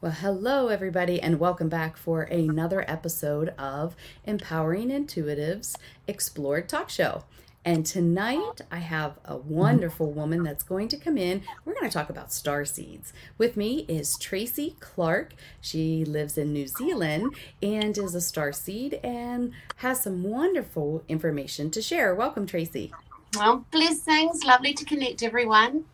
[0.00, 5.74] Well, hello, everybody, and welcome back for another episode of Empowering Intuitives
[6.06, 7.24] Explored Talk Show.
[7.64, 11.42] And tonight I have a wonderful woman that's going to come in.
[11.64, 13.12] We're going to talk about star seeds.
[13.38, 15.34] With me is Tracy Clark.
[15.60, 21.72] She lives in New Zealand and is a star seed and has some wonderful information
[21.72, 22.14] to share.
[22.14, 22.92] Welcome, Tracy.
[23.34, 24.44] Well, blessings.
[24.44, 25.86] Lovely to connect, everyone.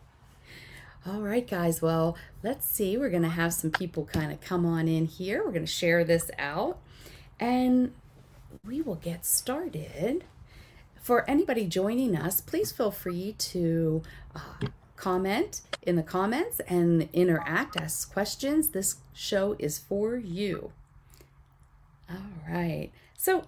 [1.07, 1.83] All right, guys.
[1.83, 2.97] Well, let's see.
[2.97, 5.43] We're going to have some people kind of come on in here.
[5.45, 6.79] We're going to share this out
[7.39, 7.93] and
[8.65, 10.23] we will get started.
[10.99, 14.01] For anybody joining us, please feel free to
[14.35, 14.65] uh,
[14.95, 18.69] comment in the comments and interact, ask questions.
[18.69, 20.71] This show is for you.
[22.09, 22.17] All
[22.49, 22.89] right.
[23.15, 23.43] So,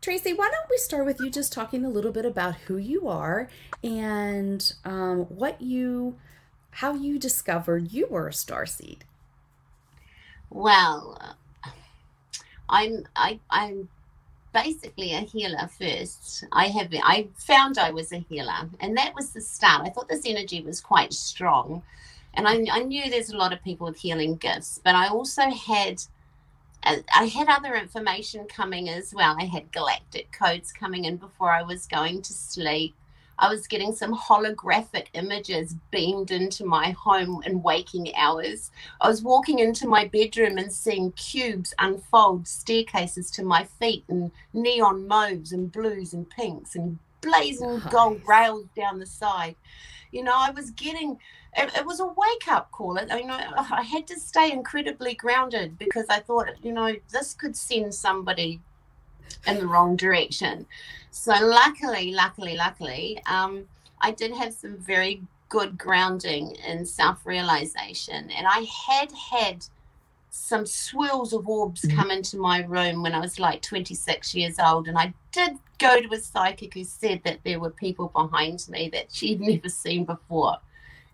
[0.00, 3.08] Tracy, why don't we start with you just talking a little bit about who you
[3.08, 3.50] are
[3.82, 6.16] and um, what you
[6.74, 9.04] how you discovered you were a star seed.
[10.50, 11.70] Well, uh,
[12.68, 13.88] I'm I I'm
[14.52, 16.44] basically a healer first.
[16.52, 19.86] I have I found I was a healer, and that was the start.
[19.86, 21.82] I thought this energy was quite strong,
[22.34, 25.42] and I, I knew there's a lot of people with healing gifts, but I also
[25.50, 26.02] had
[26.84, 29.36] uh, I had other information coming as well.
[29.38, 32.94] I had galactic codes coming in before I was going to sleep.
[33.38, 38.70] I was getting some holographic images beamed into my home in waking hours.
[39.00, 44.30] I was walking into my bedroom and seeing cubes unfold staircases to my feet and
[44.52, 47.92] neon mauves and blues and pinks and blazing nice.
[47.92, 49.56] gold rails down the side.
[50.12, 51.18] You know, I was getting
[51.56, 52.98] it, it was a wake up call.
[52.98, 57.34] I mean, I, I had to stay incredibly grounded because I thought, you know, this
[57.34, 58.60] could send somebody
[59.46, 60.66] in the wrong direction.
[61.10, 63.64] So luckily, luckily, luckily, um,
[64.00, 69.64] I did have some very good grounding in self-realization, and I had had
[70.30, 71.96] some swirls of orbs mm-hmm.
[71.96, 76.00] come into my room when I was like 26 years old, and I did go
[76.00, 80.04] to a psychic who said that there were people behind me that she'd never seen
[80.04, 80.56] before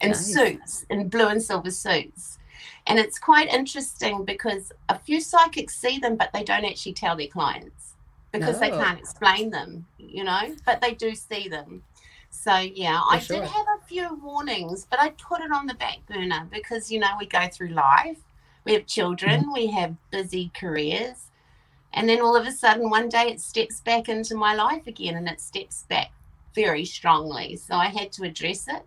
[0.00, 0.32] in nice.
[0.32, 2.38] suits, in blue and silver suits.
[2.86, 7.16] And it's quite interesting because a few psychics see them, but they don't actually tell
[7.16, 7.89] their clients
[8.32, 8.60] because no.
[8.60, 11.82] they can't explain them, you know, but they do see them.
[12.30, 13.36] So yeah, For I sure.
[13.40, 17.00] did have a few warnings, but I put it on the back burner because you
[17.00, 18.18] know we go through life,
[18.64, 19.52] we have children, mm-hmm.
[19.52, 21.28] we have busy careers,
[21.92, 25.16] and then all of a sudden one day it steps back into my life again,
[25.16, 26.12] and it steps back
[26.54, 27.56] very strongly.
[27.56, 28.86] So I had to address it,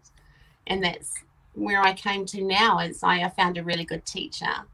[0.68, 1.14] and that's
[1.54, 2.80] where I came to now.
[2.80, 4.66] Is I, I found a really good teacher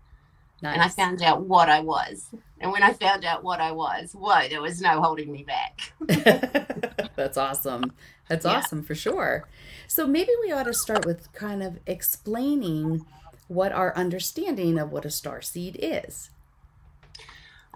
[0.62, 0.74] Nice.
[0.74, 2.30] And I found out what I was.
[2.60, 5.94] And when I found out what I was, whoa, there was no holding me back.
[7.16, 7.94] That's awesome.
[8.28, 8.58] That's yeah.
[8.58, 9.48] awesome for sure.
[9.88, 13.06] So maybe we ought to start with kind of explaining
[13.48, 16.30] what our understanding of what a star seed is.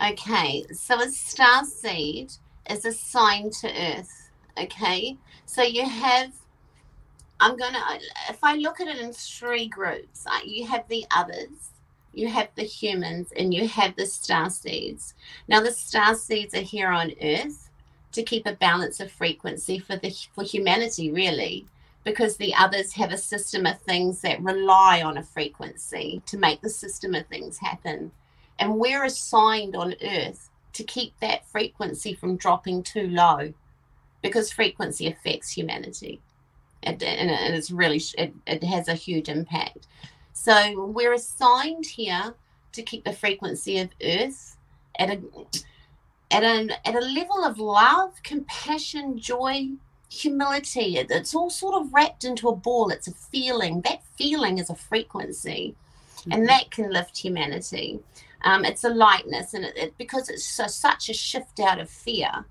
[0.03, 2.31] Okay, so a star seed
[2.69, 4.31] is assigned to Earth.
[4.59, 6.31] Okay, so you have,
[7.39, 7.79] I'm going to,
[8.29, 11.71] if I look at it in three groups, you have the others,
[12.13, 15.13] you have the humans and you have the star seeds.
[15.47, 17.69] Now, the star seeds are here on Earth
[18.12, 21.66] to keep a balance of frequency for the for humanity, really,
[22.03, 26.62] because the others have a system of things that rely on a frequency to make
[26.62, 28.12] the system of things happen.
[28.59, 33.53] And we're assigned on Earth to keep that frequency from dropping too low
[34.22, 36.22] because frequency affects humanity.
[36.84, 39.88] and it's really, it, it has a huge impact.
[40.33, 42.33] So we're assigned here
[42.73, 44.57] to keep the frequency of Earth
[44.99, 45.21] at a
[46.31, 49.69] at an at a level of love, compassion, joy,
[50.09, 50.97] humility.
[50.97, 52.89] It's all sort of wrapped into a ball.
[52.89, 53.81] It's a feeling.
[53.81, 55.75] That feeling is a frequency,
[56.17, 56.31] mm-hmm.
[56.31, 58.00] and that can lift humanity.
[58.44, 61.89] Um, it's a lightness, and it, it, because it's so, such a shift out of
[61.89, 62.45] fear.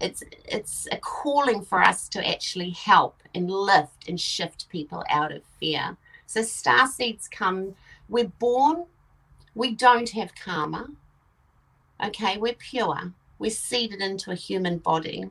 [0.00, 5.32] It's it's a calling for us to actually help and lift and shift people out
[5.32, 5.96] of fear.
[6.28, 7.74] So star seeds come,
[8.10, 8.84] we're born,
[9.54, 10.90] we don't have karma.
[12.04, 13.14] Okay, we're pure.
[13.38, 15.30] We're seeded into a human body.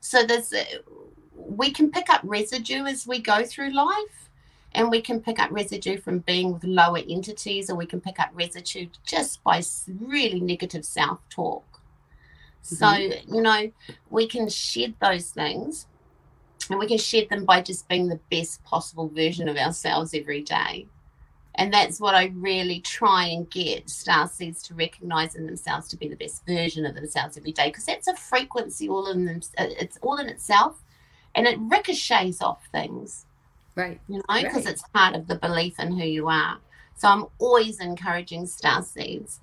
[0.00, 0.54] So there's
[1.34, 4.30] we can pick up residue as we go through life
[4.72, 8.18] and we can pick up residue from being with lower entities or we can pick
[8.18, 9.62] up residue just by
[10.00, 11.80] really negative self-talk.
[12.64, 12.74] Mm-hmm.
[12.74, 13.70] So, you know,
[14.08, 15.86] we can shed those things
[16.70, 20.42] and we can shed them by just being the best possible version of ourselves every
[20.42, 20.86] day.
[21.54, 25.96] And that's what I really try and get star seeds to recognize in themselves to
[25.96, 29.40] be the best version of themselves every day, because that's a frequency all in them.
[29.58, 30.80] Uh, it's all in itself,
[31.34, 33.26] and it ricochets off things.
[33.74, 34.00] Right.
[34.08, 34.68] You know, because right.
[34.68, 36.58] it's part of the belief in who you are.
[36.96, 39.40] So I'm always encouraging star seeds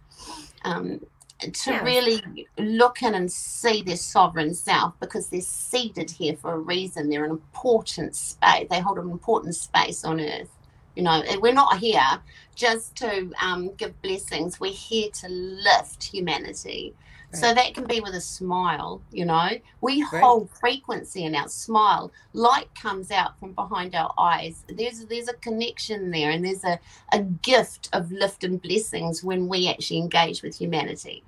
[0.63, 1.05] um,
[1.39, 1.83] to Yes.
[1.83, 7.09] really look in and see their sovereign self because they're seated here for a reason.
[7.09, 8.67] They're an important space.
[8.69, 10.49] They hold an important space on earth.
[10.95, 12.21] You know, we're not here
[12.55, 14.59] just to um, give blessings.
[14.59, 16.95] We're here to lift humanity.
[17.33, 19.49] So that can be with a smile, you know.
[19.81, 22.11] We hold frequency in our smile.
[22.33, 24.63] Light comes out from behind our eyes.
[24.67, 26.79] There's there's a connection there and there's a,
[27.11, 31.23] a gift of lift and blessings when we actually engage with humanity.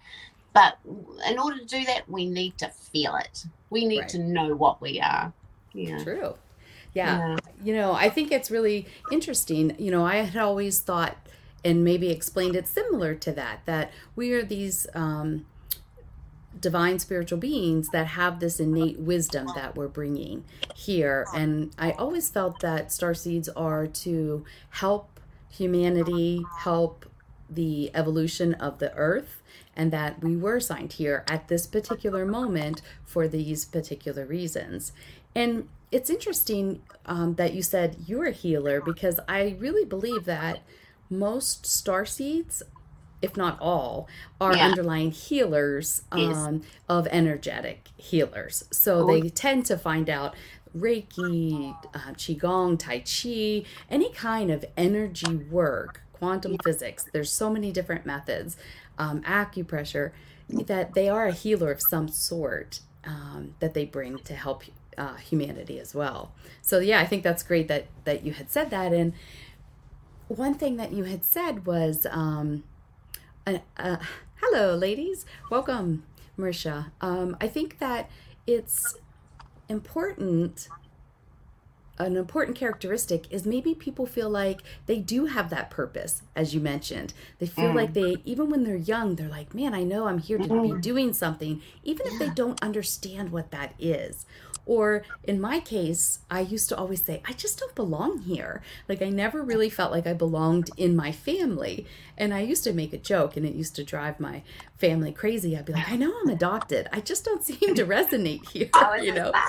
[0.54, 0.78] But
[1.30, 3.46] in order to do that, we need to feel it.
[3.70, 4.10] We need Right.
[4.10, 5.34] to know what we are.
[5.74, 6.04] Yeah.
[6.04, 6.36] True.
[6.94, 7.18] Yeah.
[7.20, 7.38] Yeah.
[7.64, 9.76] You know, I think it's really interesting.
[9.78, 11.18] You know, I had always thought
[11.66, 15.46] and maybe explained it similar to that, that we are these um,
[16.62, 20.44] divine spiritual beings that have this innate wisdom that we're bringing
[20.76, 21.26] here.
[21.34, 25.20] And I always felt that star seeds are to help
[25.50, 27.06] humanity, help
[27.50, 29.42] the evolution of the earth,
[29.76, 34.92] and that we were signed here at this particular moment for these particular reasons.
[35.36, 40.60] And it's interesting um, that you said you're a healer because I really believe that
[41.10, 42.64] most star seeds,
[43.22, 44.08] if not all,
[44.40, 44.66] are Yeah.
[44.66, 46.36] underlying healers Yes.
[46.36, 48.64] um, of energetic healers.
[48.72, 49.08] So Oh.
[49.08, 50.36] they tend to find out
[50.76, 57.06] Reiki, uh, Qigong, Tai Chi, any kind of energy work, quantum physics.
[57.12, 58.58] There's so many different methods,
[58.98, 60.12] um, acupressure,
[60.50, 64.64] that they are a healer of some sort um, that they bring to help
[64.98, 66.34] uh, humanity as well.
[66.62, 68.92] So yeah, I think that's great that that you had said that.
[68.94, 69.14] And
[70.28, 72.64] one thing that you had said was, um,
[73.48, 73.98] uh, uh,
[74.42, 76.04] "Hello, ladies, welcome,
[76.38, 78.10] Marisha." Um, I think that
[78.46, 78.98] it's
[79.70, 80.70] important
[82.00, 86.60] an important characteristic is maybe people feel like they do have that purpose as you
[86.62, 87.76] mentioned they feel Mm.
[87.76, 90.54] like they even when they're young they're like man i know i'm here to be
[90.54, 90.80] Mm.
[90.82, 94.28] doing something even if they don't understand what that is
[94.68, 98.62] or in my case i used to always say i just don't belong here.
[98.88, 101.88] Like i never really felt like i belonged in my family.
[102.18, 104.44] And i used to make a joke and it used to drive my
[104.78, 105.58] family crazy.
[105.58, 106.88] I'd be like i know i'm adopted.
[106.92, 108.70] I just don't seem to resonate here
[109.02, 109.32] you know?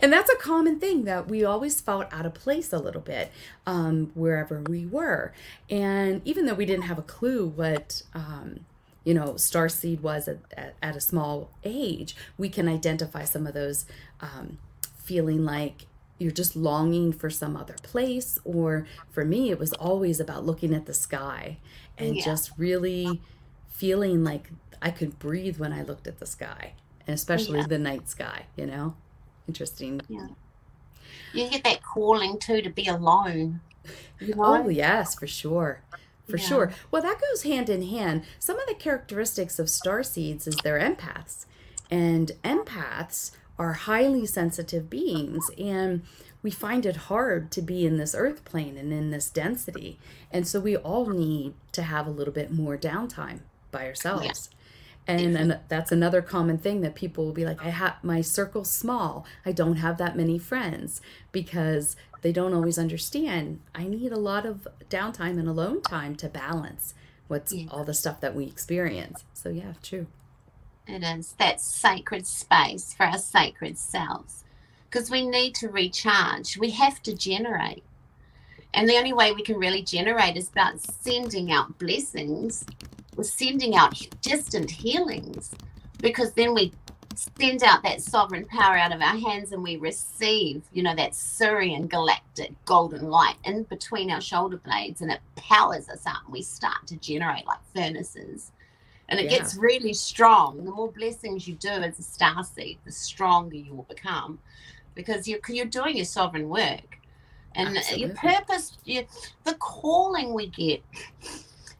[0.00, 3.32] And that's a common thing that we always felt out of place a little bit
[3.66, 5.32] um, wherever we were.
[5.68, 8.60] And even though we didn't have a clue what, um,
[9.08, 13.54] you know, starseed was at, at, at a small age, we can identify some of
[13.54, 13.86] those
[14.20, 14.58] um,
[15.02, 15.86] feeling like
[16.18, 18.38] you're just longing for some other place.
[18.44, 21.56] Or for me, it was always about looking at the sky
[21.96, 22.24] and Yeah.
[22.30, 23.22] just really
[23.70, 24.50] feeling like
[24.82, 26.74] I could breathe when I looked at the sky,
[27.06, 27.66] and especially Yeah.
[27.66, 28.94] the night sky, you know?
[29.48, 30.02] Interesting.
[30.06, 30.28] Yeah.
[31.32, 33.60] You get that calling too to be alone.
[34.20, 34.64] You know?
[34.64, 35.80] Oh, yes, for sure.
[36.28, 36.44] For Yeah.
[36.44, 36.72] sure.
[36.90, 38.24] Well, that goes hand in hand.
[38.38, 41.46] Some of the characteristics of star seeds is they're empaths.
[41.90, 45.44] And empaths are highly sensitive beings.
[45.58, 46.02] And
[46.42, 49.98] we find it hard to be in this earth plane and in this density.
[50.30, 53.40] And so we all need to have a little bit more downtime
[53.70, 54.50] by ourselves.
[55.08, 58.70] And, and that's another common thing that people will be like, I have my circle's
[58.70, 59.24] small.
[59.46, 61.00] I don't have that many friends
[61.32, 63.60] because they don't always understand.
[63.74, 66.92] I need a lot of downtime and alone time to balance
[67.26, 67.68] what's Yeah.
[67.70, 69.24] all the stuff that we experience.
[69.32, 70.08] So yeah, true.
[70.86, 74.44] And It is that sacred space for our sacred selves
[74.90, 76.58] because we need to recharge.
[76.58, 77.82] We have to generate.
[78.74, 82.66] And the only way we can really generate is about sending out blessings
[83.24, 85.54] sending out distant healings
[86.00, 86.72] because then we
[87.14, 91.12] send out that sovereign power out of our hands and we receive, you know, that
[91.12, 96.32] Sirian galactic golden light in between our shoulder blades and it powers us up and
[96.32, 98.52] we start to generate like furnaces
[99.08, 99.38] and it Yeah.
[99.38, 100.64] gets really strong.
[100.64, 104.38] The more blessings you do as a star seed, the stronger you will become,
[104.94, 106.98] because you're you're doing your sovereign work,
[107.54, 109.04] and your purpose, you,
[109.44, 110.82] the calling we get.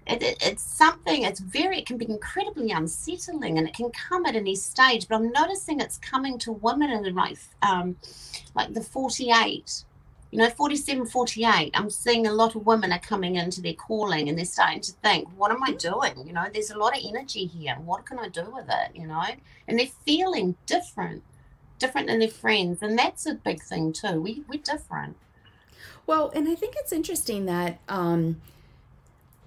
[0.09, 1.25] It, it, it's something.
[1.25, 1.79] It's very.
[1.79, 5.07] It can be incredibly unsettling, and it can come at any stage.
[5.09, 7.97] But I'm noticing it's coming to women in the like, um,
[8.55, 9.85] like the 48
[10.31, 14.29] you know 47 48 i'm seeing a lot of women are coming into their calling
[14.29, 17.03] and they're starting to think what am i doing you know there's a lot of
[17.03, 19.25] energy here what can i do with it you know
[19.67, 21.23] and they're feeling different
[21.79, 25.17] different than their friends and that's a big thing too we, we're different
[26.07, 28.41] Well, and I think it's interesting that um,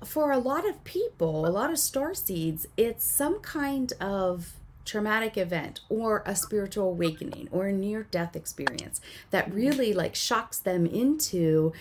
[0.04, 4.54] for a lot of people, a lot of star seeds, it's some kind of
[4.84, 10.58] traumatic event or a spiritual awakening or a near death experience that really like shocks
[10.58, 11.72] them into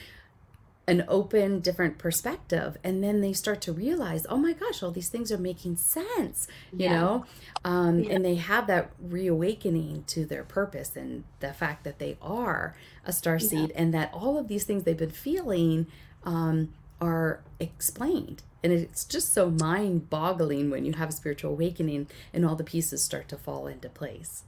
[0.86, 2.76] an open, different perspective.
[2.82, 6.48] And then they start to realize, oh my gosh, all these things are making sense,
[6.72, 7.00] you Yeah.
[7.00, 7.24] know?
[7.64, 8.12] Um, Yeah.
[8.14, 12.74] And they have that reawakening to their purpose and the fact that they are
[13.04, 13.48] a star Yeah.
[13.48, 15.86] seed and that all of these things they've been feeling
[16.24, 18.42] um, are explained.
[18.62, 22.64] And it's just so mind boggling when you have a spiritual awakening and all the
[22.64, 24.44] pieces start to fall into place.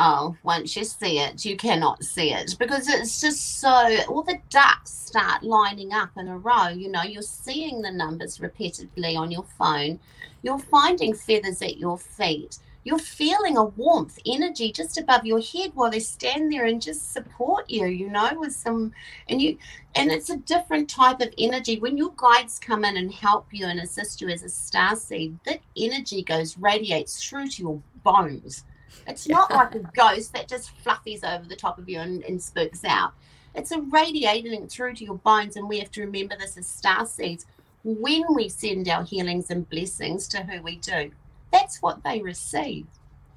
[0.00, 3.68] Oh, once you see it, you cannot see it because it's just so
[4.08, 6.68] all the ducks start lining up in a row.
[6.68, 9.98] You know, you're seeing the numbers repeatedly on your phone,
[10.42, 15.72] you're finding feathers at your feet, you're feeling a warmth, energy just above your head
[15.74, 18.92] while they stand there and just support you, you know, with some
[19.28, 19.58] and you
[19.94, 21.78] and it's a different type of energy.
[21.78, 25.38] When your guides come in and help you and assist you as a star seed,
[25.44, 28.64] that energy goes radiates through to your bones.
[29.06, 32.42] It's not like a ghost that just fluffies over the top of you and, and
[32.42, 33.12] spooks out.
[33.54, 37.06] It's a radiating through to your bones, and we have to remember this as star
[37.06, 37.46] seeds.
[37.84, 41.10] When we send our healings and blessings to who we do,
[41.52, 42.86] that's what they receive.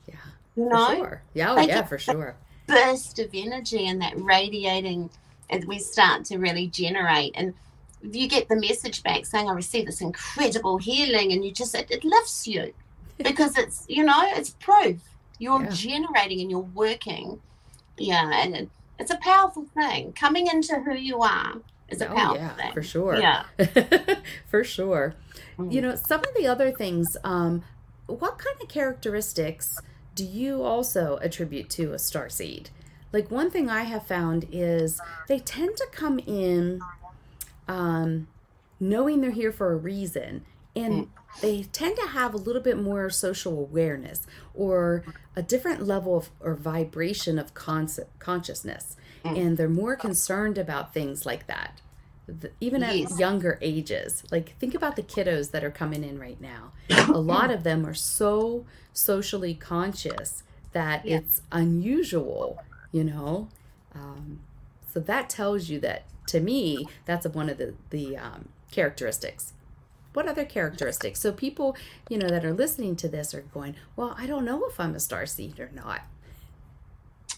[0.07, 0.15] Yeah,
[0.55, 1.21] You for sure.
[1.33, 2.35] Yeah, oh, yeah, for sure.
[2.67, 5.09] burst of energy and that radiating,
[5.49, 7.31] and we start to really generate.
[7.35, 7.53] And
[8.01, 11.89] you get the message back saying, "I received this incredible healing," and you just it,
[11.91, 12.73] it lifts you
[13.17, 14.97] because it's you know it's proof
[15.39, 15.69] you're Yeah.
[15.71, 17.41] generating and you're working.
[17.97, 20.13] Yeah, and it, it's a powerful thing.
[20.13, 21.55] Coming into who you are
[21.89, 22.71] is a Oh, powerful yeah, thing.
[22.73, 23.15] for sure.
[23.19, 23.43] Yeah.
[24.49, 25.15] for sure.
[25.57, 25.71] Mm.
[25.71, 27.63] You know, some of the other things, um,
[28.11, 29.79] what kind of characteristics
[30.15, 32.69] do you also attribute to a star seed?
[33.13, 36.81] Like one thing I have found is they tend to come in
[37.67, 38.27] um,
[38.79, 41.09] knowing they're here for a reason and
[41.41, 45.03] they tend to have a little bit more social awareness or
[45.35, 49.37] a different level of or vibration of concept, consciousness Mm.
[49.37, 51.79] and they're more concerned about things like that
[52.41, 53.11] th- even Yes.
[53.13, 56.71] at younger ages like think about the kiddos that are coming in right now.
[56.89, 61.17] A lot of them are so socially conscious that Yeah.
[61.17, 62.59] it's unusual
[62.91, 63.47] you know?
[63.95, 64.39] Um,
[64.93, 69.53] so that tells you that to me that's one of the the um, characteristics.
[70.13, 71.21] What other characteristics?
[71.21, 71.75] So people
[72.09, 74.93] you know that are listening to this are going well i don't know if i'm
[74.95, 76.01] a star seed or not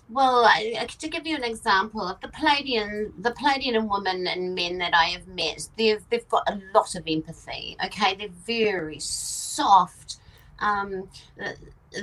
[0.09, 4.77] Well, I, to give you an example of the Pleiadian, the Pleiadian women and men
[4.79, 7.77] that I have met, they've they've got a lot of empathy.
[7.85, 10.17] Okay, they're very soft.
[10.59, 11.09] Um,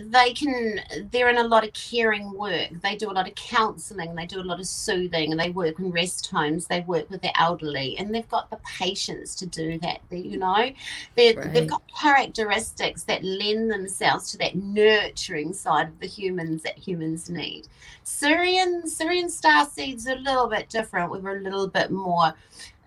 [0.05, 0.81] they can.
[1.11, 2.69] They're in a lot of caring work.
[2.83, 4.15] They do a lot of counselling.
[4.15, 6.67] They do a lot of soothing, and they work in rest homes.
[6.67, 10.01] They work with the elderly, and they've got the patience to do that.
[10.11, 10.71] They, you know,
[11.17, 11.53] they Right.
[11.53, 17.31] they've got characteristics that lend themselves to that nurturing side of the humans that humans
[17.31, 17.67] need.
[18.05, 21.11] Sirian Sirian star seeds are a little bit different.
[21.11, 22.35] We were a little bit more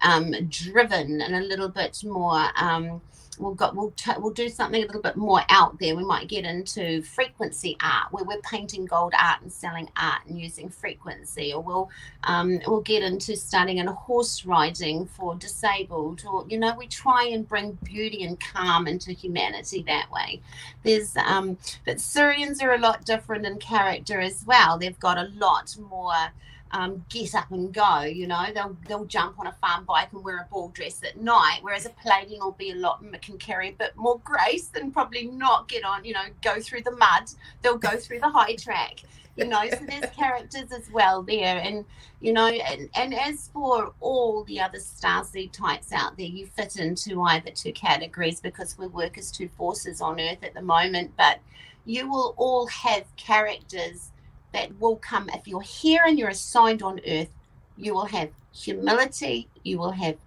[0.02, 2.46] um, driven and a little bit more.
[2.56, 3.02] Um,
[3.40, 5.96] we'll got we'll t- we'll do something a little bit more out there.
[5.96, 10.40] We might get into frequency art where we're painting gold art and selling art and
[10.40, 11.90] using frequency, or we'll
[12.24, 17.30] um, we'll get into studying and horse riding for disabled, or you know we try
[17.32, 20.42] and bring beauty and calm into humanity that way.
[20.84, 24.78] There's um, but Sirians are a lot different in character as well.
[24.78, 26.32] They've got a lot more
[26.74, 28.02] um, get up and go.
[28.02, 31.22] You know, they'll they'll jump on a farm bike and wear a ball dress at
[31.22, 34.92] night, whereas a Pleiadian will be a lot can carry a bit more grace and
[34.92, 36.04] probably not get on.
[36.04, 37.30] You know, go through the mud.
[37.62, 39.02] They'll go through the high track.
[39.36, 41.86] You know, so there's characters as well there, and
[42.22, 46.78] you know, and, and as for all the other starseed types out there, you fit
[46.78, 51.12] into either two categories because we work as two forces on Earth at the moment,
[51.18, 51.40] but
[51.86, 54.12] you will all have characters
[54.54, 57.30] that will come if you're here and you're assigned on earth
[57.78, 60.18] you will have humility you will have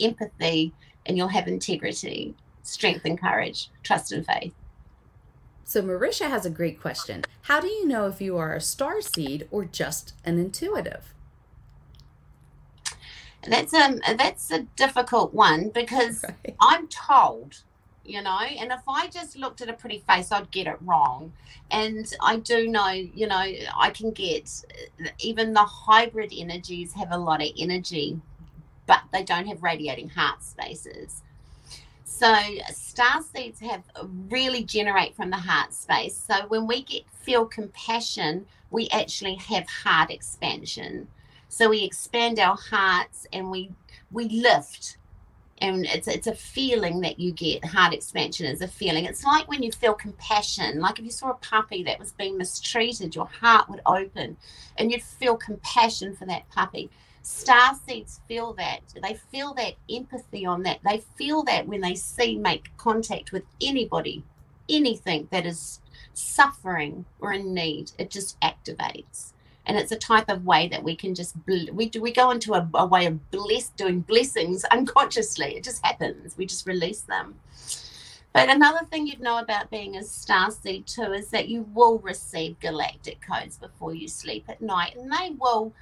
[0.00, 0.72] empathy
[1.06, 4.54] and you'll have integrity strength and courage trust and faith
[5.64, 7.24] So Marisha has a great question.
[7.42, 11.14] How do you know if you are a star seed or just an intuitive?
[13.46, 16.56] that's a that's a difficult one because Right.
[16.60, 17.62] I'm told,
[18.04, 21.32] you know, and if I just looked at a pretty face, I'd get it wrong.
[21.70, 23.36] And I do know, you know,
[23.76, 24.50] I can get
[25.18, 28.20] even the hybrid energies have a lot of energy,
[28.86, 31.22] but they don't have radiating heart spaces.
[32.04, 32.32] So
[32.70, 33.82] star seeds have
[34.28, 36.16] really generate from the heart space.
[36.16, 41.08] So when we get feel compassion, we actually have heart expansion.
[41.48, 43.70] So we expand our hearts and we
[44.12, 44.98] we lift
[45.64, 49.04] and it's it's a feeling that you get heart expansion is a feeling.
[49.04, 52.38] It's like when you feel compassion like if you saw a puppy that was being
[52.38, 54.36] mistreated your heart would open
[54.78, 56.90] and you'd feel compassion for that puppy.
[57.22, 60.80] Star seeds feel that they feel that empathy on that.
[60.84, 64.24] They feel that when they see make contact with anybody
[64.68, 65.80] anything that is
[66.14, 69.33] suffering or in need it just activates
[69.66, 72.54] and it's a type of way that we can just we do we go into
[72.54, 75.56] a, a way of bless doing blessings unconsciously.
[75.56, 76.36] It just happens.
[76.36, 77.36] We just release them.
[78.32, 82.00] But another thing you'd know about being a star seed too is that you will
[82.00, 85.72] receive galactic codes before you sleep at night and they will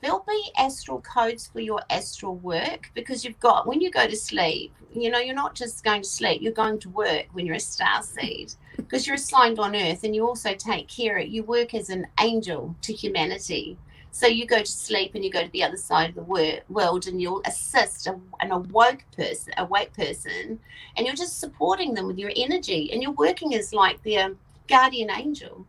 [0.00, 4.16] there'll be astral codes for your astral work because you've got when you go to
[4.16, 7.56] sleep you know you're not just going to sleep you're going to work when you're
[7.56, 11.74] a star seed because you're assigned on earth and you also take care you work
[11.74, 13.76] as an angel to humanity.
[14.10, 17.06] So you go to sleep and you go to the other side of the world
[17.06, 20.58] and you'll assist a, an awoke person awake person
[20.96, 24.38] and you're just supporting them with your energy and you're working as like their um,
[24.66, 25.66] guardian angel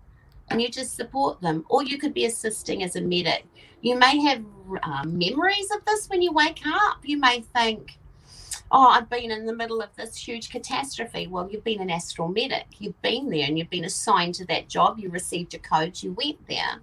[0.50, 1.66] and you just support them.
[1.70, 3.46] Or you could be assisting as a medic
[3.82, 4.44] you may have
[4.84, 7.00] um, memories of this when you wake up.
[7.04, 7.98] You may think,
[8.72, 11.28] oh, I've been in the middle of this huge catastrophe.
[11.28, 12.68] Well, you've been an astral medic.
[12.78, 15.00] You've been there and you've been assigned to that job.
[15.00, 16.02] You received your code.
[16.02, 16.82] You went there.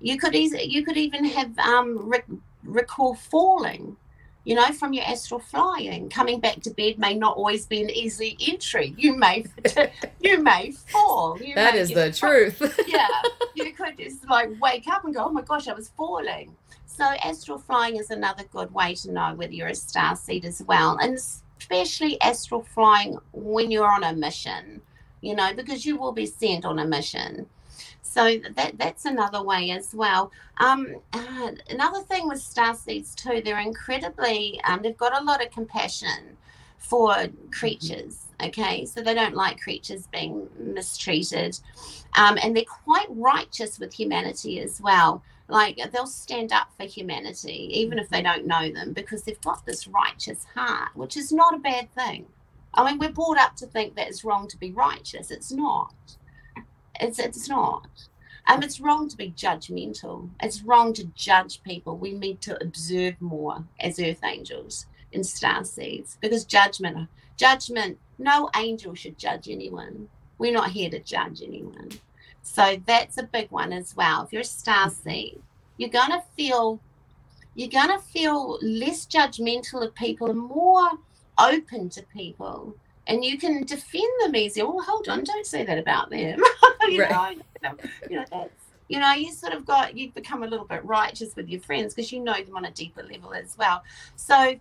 [0.00, 2.26] You could easily, you could even have um, rec-
[2.64, 3.96] recall falling
[4.44, 6.08] you know, from your astral flying.
[6.08, 8.94] Coming back to bed may not always be an easy entry.
[8.96, 9.44] You may,
[10.20, 11.38] you may fall.
[11.40, 12.60] You that may is the truth.
[12.86, 13.08] yeah,
[13.54, 16.56] you could just like wake up and go, "Oh my gosh, I was falling."
[16.86, 20.62] So astral flying is another good way to know whether you're a star seed as
[20.62, 24.80] well, and especially astral flying when you're on a mission.
[25.20, 27.46] You know, because you will be sent on a mission.
[28.02, 30.32] So that that's another way as well.
[30.58, 34.60] Um, uh, another thing with star seeds too, they're incredibly.
[34.64, 36.36] Um, they've got a lot of compassion
[36.78, 37.14] for
[37.52, 38.26] creatures.
[38.42, 41.58] Okay, so they don't like creatures being mistreated,
[42.16, 45.22] um, and they're quite righteous with humanity as well.
[45.48, 49.66] Like they'll stand up for humanity even if they don't know them because they've got
[49.66, 52.26] this righteous heart, which is not a bad thing.
[52.72, 55.30] I mean, we're brought up to think that it's wrong to be righteous.
[55.30, 55.92] It's not.
[57.00, 57.88] It's it's not.
[58.46, 60.28] Um, it's wrong to be judgmental.
[60.42, 61.96] It's wrong to judge people.
[61.96, 68.50] We need to observe more as earth angels and star seeds because judgment, judgment, no
[68.56, 70.08] angel should judge anyone.
[70.38, 71.90] We're not here to judge anyone.
[72.42, 74.24] So that's a big one as well.
[74.24, 75.40] If you're a star seed,
[75.76, 76.80] you're gonna feel
[77.54, 80.90] you're gonna feel less judgmental of people and more
[81.38, 82.74] open to people
[83.10, 84.66] and you can defend them easier.
[84.66, 86.40] Well, hold on, don't say that about them.
[86.88, 87.36] you, right.
[87.62, 87.74] know,
[88.08, 88.54] you know, that's
[88.88, 91.94] you know, you sort of got You've become a little bit righteous with your friends
[91.94, 93.82] because you know them on a deeper level as well.
[94.16, 94.54] So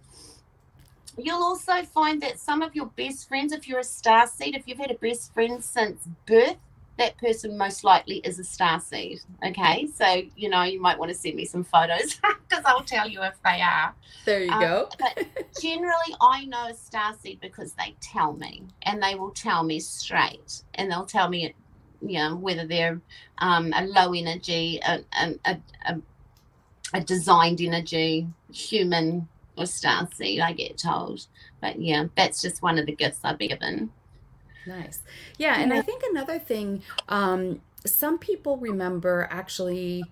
[1.18, 4.68] you'll also find that some of your best friends, if you're a star seed, if
[4.68, 6.58] you've had a best friend since birth,
[7.00, 9.22] that person most likely is a star seed.
[9.44, 12.16] Okay, so you know you might want to send me some photos
[12.50, 13.96] because I'll tell you if they are.
[14.26, 14.90] There you um, go.
[15.00, 15.26] but
[15.62, 19.80] generally, I know a star seed because they tell me, and they will tell me
[19.80, 21.56] straight, and they'll tell me,
[22.02, 23.02] you know, whether they're
[23.38, 25.36] um, a low energy, a, a,
[25.86, 25.98] a,
[26.94, 30.42] a designed energy, human, or star seed.
[30.42, 31.28] I get told,
[31.62, 33.92] but yeah, that's just one of the gifts I've been given.
[34.65, 35.02] Nice.
[35.38, 40.04] Yeah, and I think another thing, um, some people remember actually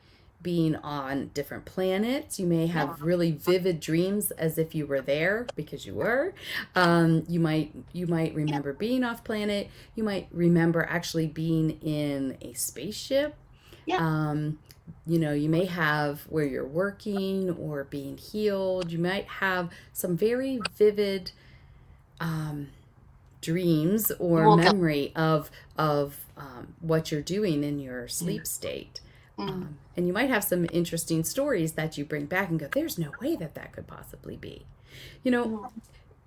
[0.41, 2.39] being on different planets.
[2.39, 6.33] You may have really vivid dreams as if you were there because you were.
[6.75, 9.69] Um, you might you might remember being off planet.
[9.95, 13.35] You might remember actually being in a spaceship.
[13.85, 13.97] Yeah.
[13.97, 14.59] Um,
[15.05, 18.91] you know, you may have where you're working or being healed.
[18.91, 21.31] You might have some very vivid
[22.19, 22.67] um,
[23.41, 28.47] dreams or well, memory of of um, what you're doing in your sleep mm.
[28.47, 29.01] state.
[29.37, 29.49] Mm.
[29.49, 32.97] Um, and you might have some interesting stories that you bring back and go, "There's
[32.97, 34.65] no way that that could possibly be."
[35.23, 35.71] You know, mm.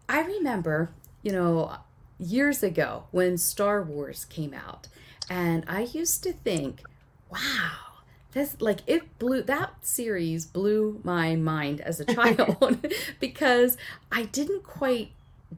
[0.08, 0.90] I remember,
[1.22, 1.76] you know,
[2.18, 4.88] years ago when Star Wars came out,
[5.28, 6.82] and I used to think,
[7.30, 7.90] "Wow."
[8.32, 12.78] That's like it blew that series blew my mind as a child
[13.20, 13.76] because
[14.12, 15.10] I didn't quite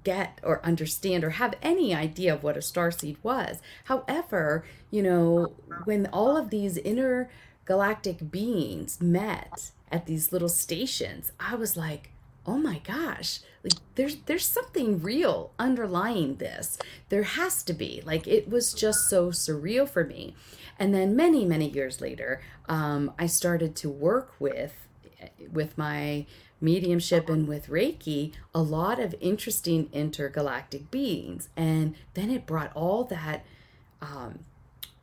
[0.05, 3.61] get or understand or have any idea of what a star seed was.
[3.85, 5.53] However, you know,
[5.85, 12.11] when all of these intergalactic beings met at these little stations, I was like,
[12.47, 16.79] oh my gosh like there's there's something real underlying this.
[17.09, 18.03] There has to be.
[18.05, 20.35] Like it was just so surreal for me.
[20.79, 24.75] And then many many years later um, i started to work with
[25.53, 26.27] with my
[26.63, 31.49] mediumship and with Reiki a lot of interesting intergalactic beings.
[31.57, 33.45] And then it brought all that
[34.01, 34.41] um,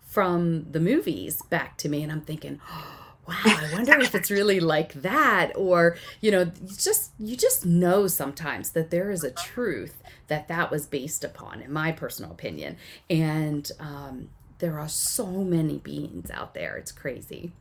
[0.03, 2.01] from the movies back to me.
[2.01, 2.59] And I'm thinking,
[3.27, 5.51] wow, I wonder if it's really like that.
[5.55, 6.45] Or, you know,
[6.77, 11.61] just you just know sometimes that there is a truth that that was based upon,
[11.61, 12.77] in my personal opinion.
[13.09, 16.77] And um, there are so many beings out there.
[16.77, 17.51] It's crazy.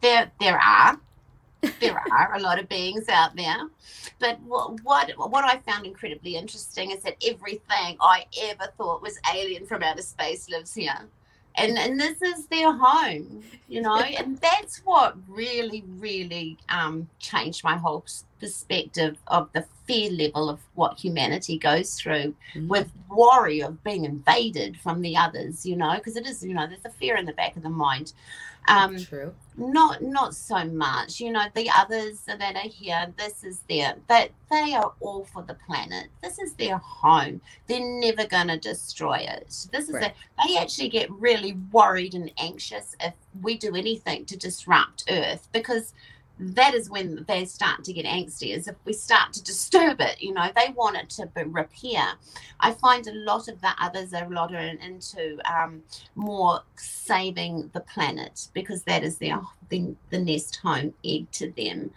[0.00, 0.98] There, there are.
[1.80, 3.68] There are a lot of beings out there,
[4.18, 9.18] but what, what what I found incredibly interesting is that everything I ever thought was
[9.34, 11.08] alien from outer space lives here.
[11.56, 13.96] And and this is their home you know?
[14.18, 18.04] And that's what really really um, changed my whole
[18.40, 22.68] perspective of the fear level of what humanity goes through mm-hmm.
[22.68, 25.94] with worry of being invaded from the others you know?
[25.94, 28.12] Because it is you know there's a fear in the back of the mind.
[28.68, 29.34] Um, True.
[29.56, 31.20] Not not so much.
[31.20, 35.42] You know, the others that are here, this is their that they are all for
[35.42, 36.08] the planet.
[36.22, 37.40] This is their home.
[37.66, 39.68] They're never gonna destroy it.
[39.70, 40.14] This is right.
[40.38, 45.48] a, they actually get really worried and anxious if we do anything to disrupt Earth
[45.52, 45.92] because
[46.38, 50.20] that is when they start to get angsty is if we start to disturb it
[50.20, 52.12] you know they want it to repair.
[52.60, 55.82] I find a lot of the others are a lot in, into um,
[56.14, 61.90] more saving the planet because that is their the, the nest home egg to them.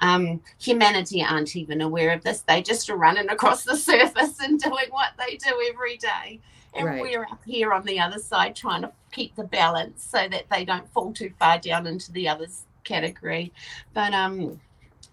[0.00, 2.40] Um, humanity aren't even aware of this.
[2.40, 6.40] They just are running across the surface and doing what they do every day.
[6.74, 7.02] And right.
[7.02, 10.64] we're up here on the other side trying to keep the balance so that they
[10.64, 13.52] don't fall too far down into the others category,
[13.94, 14.60] but um,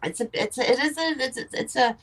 [0.04, 1.98] it's a it's a, it is a it's, it's a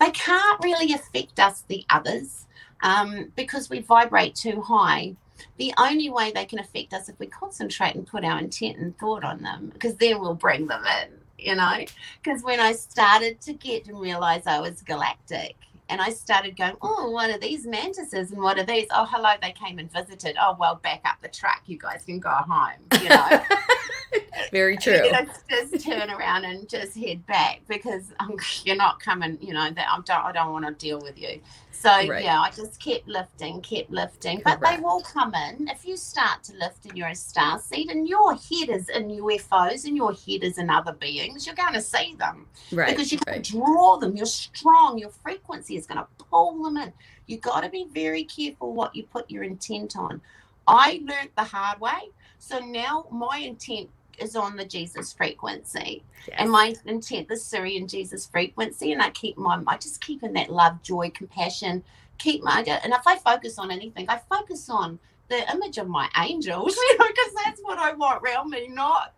[0.00, 2.46] they can't really affect us the others
[2.82, 5.16] um, because we vibrate too high.
[5.56, 8.96] The only way they can affect us if we concentrate and put our intent and
[8.98, 11.10] thought on them, because then we'll bring them in.
[11.38, 11.84] You know,
[12.22, 15.54] because when I started to get and realize I was galactic,
[15.88, 18.86] and I started going, oh, what are these mantises and what are these?
[18.90, 20.36] Oh, hello, they came and visited.
[20.40, 21.62] Oh, well, back up the track.
[21.66, 22.80] You guys can go home.
[23.00, 23.28] You know.
[24.52, 25.00] Very true.
[25.48, 29.38] Just turn around and just head back because um, you're not coming.
[29.40, 30.10] You know that I don't.
[30.10, 31.40] I don't want to deal with you.
[31.70, 32.24] So right.
[32.24, 34.40] yeah, I just kept lifting, kept lifting.
[34.40, 34.60] Correct.
[34.60, 37.90] But they will come in if you start to lift and you're a star seed
[37.90, 41.74] and your head is in UFOs and your head is in other beings, you're going
[41.74, 42.46] to see them.
[42.72, 42.88] Right.
[42.88, 43.44] Because you right.
[43.44, 44.16] can draw them.
[44.16, 44.98] You're strong.
[44.98, 46.92] Your frequency is going to pull them in.
[47.26, 50.20] You got to be very careful what you put your intent on.
[50.66, 52.10] I learned the hard way.
[52.38, 53.88] So now my intent
[54.20, 56.02] is on the Jesus frequency.
[56.26, 56.36] Yes.
[56.38, 60.32] And my intent, the Sirian Jesus frequency, and I keep my, I just keep in
[60.34, 61.82] that love, joy, compassion,
[62.18, 66.08] keep my, and if I focus on anything, I focus on the image of my
[66.18, 69.14] angels, you know, because that's what I want around me, not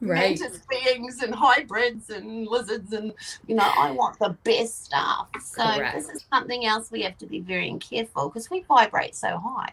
[0.00, 0.38] right.
[0.38, 3.12] mantis beings and hybrids and lizards and
[3.46, 5.96] you know i want the best stuff so Correct.
[5.96, 9.72] this is something else we have to be very careful because we vibrate so high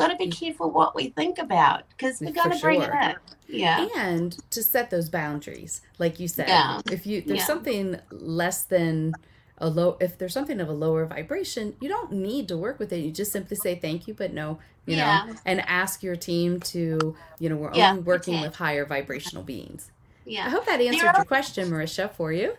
[0.00, 0.38] got to be mm.
[0.38, 2.98] careful what we think about because we're going to bring sure.
[3.02, 3.16] it
[3.48, 3.58] in.
[3.58, 3.88] Yeah.
[3.96, 6.80] And to set those boundaries, like you said, yeah.
[6.90, 7.44] if you there's yeah.
[7.44, 9.12] something less than
[9.58, 12.92] a low, if there's something of a lower vibration, you don't need to work with
[12.92, 12.98] it.
[12.98, 15.26] You just simply say thank you, but no, you yeah.
[15.26, 18.46] know, and ask your team to, you know, we're only working okay.
[18.46, 19.90] with higher vibrational beings.
[20.24, 20.46] Yeah.
[20.46, 22.56] I hope that answered your question, Marisha, for you.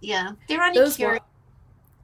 [0.00, 0.32] Yeah.
[0.48, 1.21] They're only Those curious.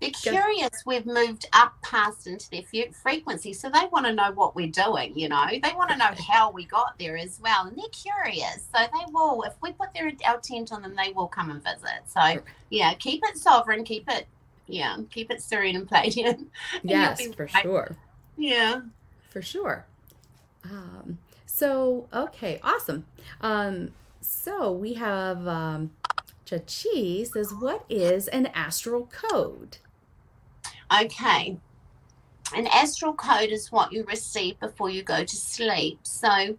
[0.00, 4.54] They're curious we've moved up past into their frequency, so they want to know what
[4.54, 5.46] we're doing, you know.
[5.50, 8.68] They want to know how we got there as well, and they're curious.
[8.72, 11.62] So they will, if we put their our tent on them, they will come and
[11.62, 12.02] visit.
[12.06, 14.28] So, yeah, keep it sovereign, keep it,
[14.68, 16.46] yeah, keep it serene and Pleiadian.
[16.84, 17.62] Yes, for right.
[17.62, 17.96] sure.
[18.37, 18.82] Yeah.
[19.30, 19.84] For sure.
[20.64, 23.04] Um, so, okay, awesome.
[23.40, 25.90] Um, so we have um,
[26.46, 29.78] Chachi says, What is an astral code?
[30.92, 31.57] Okay.
[32.55, 35.98] An astral code is what you receive before you go to sleep.
[36.03, 36.57] So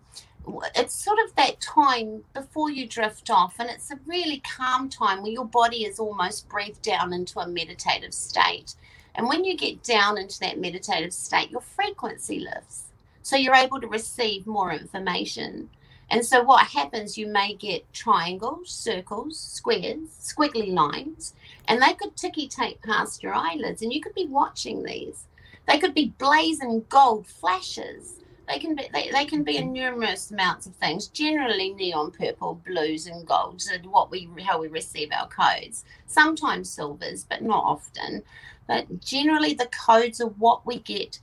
[0.76, 5.22] it's sort of that time before you drift off, and it's a really calm time
[5.22, 8.76] where your body is almost breathed down into a meditative state.
[9.16, 12.86] And when you get down into that meditative state, your frequency lifts.
[13.22, 15.70] So you're able to receive more information.
[16.10, 21.34] And so what happens, you may get triangles, circles, squares, squiggly lines,
[21.70, 25.26] and they could ticky tape past your eyelids, and you could be watching these.
[25.68, 28.16] They could be blazing gold flashes.
[28.48, 29.68] They can be they, they can be mm-hmm.
[29.68, 34.60] in numerous amounts of things, generally neon purple, blues, and golds, and what we how
[34.60, 35.86] we receive our codes.
[36.08, 38.24] Sometimes silvers, but not often.
[38.68, 41.20] But generally the codes are what we get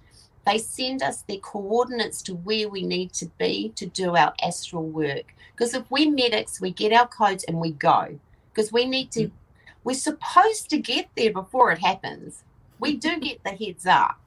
[0.47, 4.85] they send us their coordinates to where we need to be to do our astral
[4.85, 5.35] work.
[5.51, 8.19] Because if we're medics, we get our codes and we go.
[8.55, 9.31] Because we need to, mm.
[9.87, 12.43] We're supposed to get there before it happens.
[12.81, 14.19] We do get the heads up.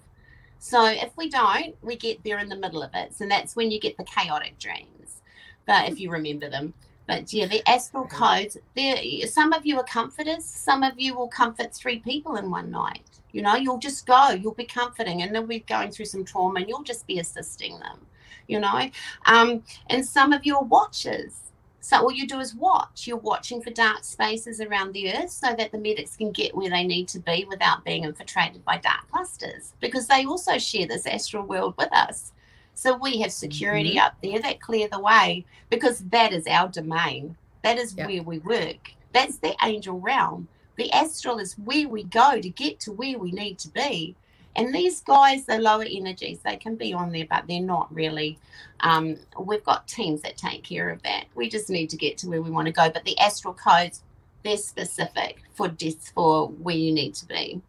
[0.57, 3.13] So if we don't, we get there in the middle of it.
[3.13, 5.21] So that's when you get the chaotic dreams.
[5.65, 6.73] but if you remember them.
[7.07, 8.55] But yeah, the astral codes.
[8.73, 10.45] There, some of you are comforters.
[10.45, 13.19] Some of you will comfort three people in one night.
[13.33, 14.29] You know, you'll just go.
[14.29, 17.79] You'll be comforting, and they'll be going through some trauma, and you'll just be assisting
[17.79, 17.99] them.
[18.47, 18.89] You know,
[19.25, 21.48] um, and some of you are watchers.
[21.81, 23.07] So all you do is watch.
[23.07, 26.69] You're watching for dark spaces around the earth so that the medics can get where
[26.69, 31.05] they need to be without being infiltrated by dark clusters because they also share this
[31.05, 32.33] astral world with us.
[32.73, 34.05] So we have security mm-hmm.
[34.05, 37.35] up there that clear the way because that is our domain.
[37.61, 38.07] That is yep.
[38.07, 38.91] where we work.
[39.13, 40.47] That's the angel realm.
[40.77, 44.15] The astral is where we go to get to where we need to be.
[44.55, 48.37] And these guys, the lower energies, they can be on there, but they're not really.
[48.81, 51.25] Um, we've got teams that take care of that.
[51.35, 52.89] We just need to get to where we want to go.
[52.89, 54.01] But the astral codes,
[54.43, 57.61] they're specific for this for where you need to be.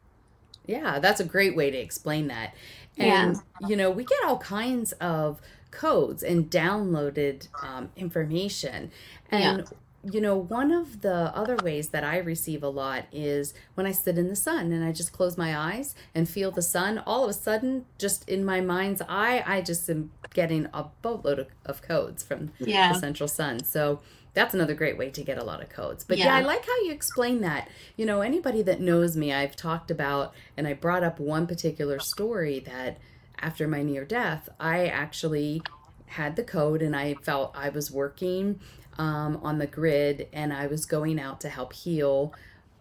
[0.66, 2.54] Yeah, that's a great way to explain that.
[2.96, 3.68] And yeah.
[3.68, 5.40] you know, we get all kinds of
[5.70, 8.90] codes and downloaded um, information,
[9.30, 13.52] and yeah you know, one of the other ways that I receive a lot is
[13.74, 16.62] when I sit in the sun and I just close my eyes and feel the
[16.62, 17.02] sun.
[17.06, 21.38] All of a sudden, just in my mind's eye, I just am getting a boatload
[21.38, 22.92] of, of codes from yeah.
[22.92, 23.62] the central sun.
[23.64, 24.00] So
[24.32, 26.04] that's another great way to get a lot of codes.
[26.04, 26.26] But yeah.
[26.26, 27.68] yeah, I like how you explain that.
[27.96, 31.98] You know, anybody that knows me, I've talked about, and I brought up one particular
[31.98, 32.98] story that
[33.38, 35.62] after my near death, I actually
[36.06, 38.60] had the code and I felt I was working
[38.98, 42.34] um, on the grid and I was going out to help heal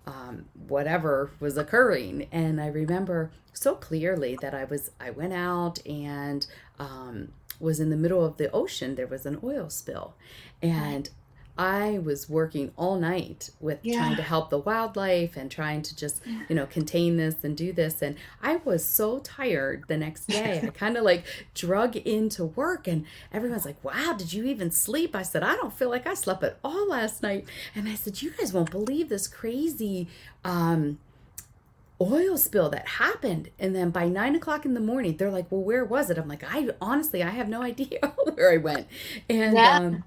[0.05, 2.27] um, whatever was occurring.
[2.31, 6.45] And I remember so clearly that I was, I went out and
[6.79, 8.95] um, was in the middle of the ocean.
[8.95, 10.15] There was an oil spill.
[10.61, 11.09] And
[11.59, 13.97] I was working all night with yeah.
[13.97, 17.73] trying to help the wildlife and trying to just, you know, contain this and do
[17.73, 18.01] this.
[18.01, 20.61] And I was so tired the next day.
[20.63, 25.13] I kind of like drug into work and everyone's like, wow, did you even sleep?
[25.13, 27.45] I said, I don't feel like I slept at all last night.
[27.75, 30.07] And I said, you guys won't believe this crazy,
[30.45, 30.97] um,
[32.01, 35.61] oil spill that happened and then by nine o'clock in the morning they're like well
[35.61, 37.99] where was it i'm like i honestly i have no idea
[38.35, 38.87] where i went
[39.29, 39.75] and yeah.
[39.75, 40.03] um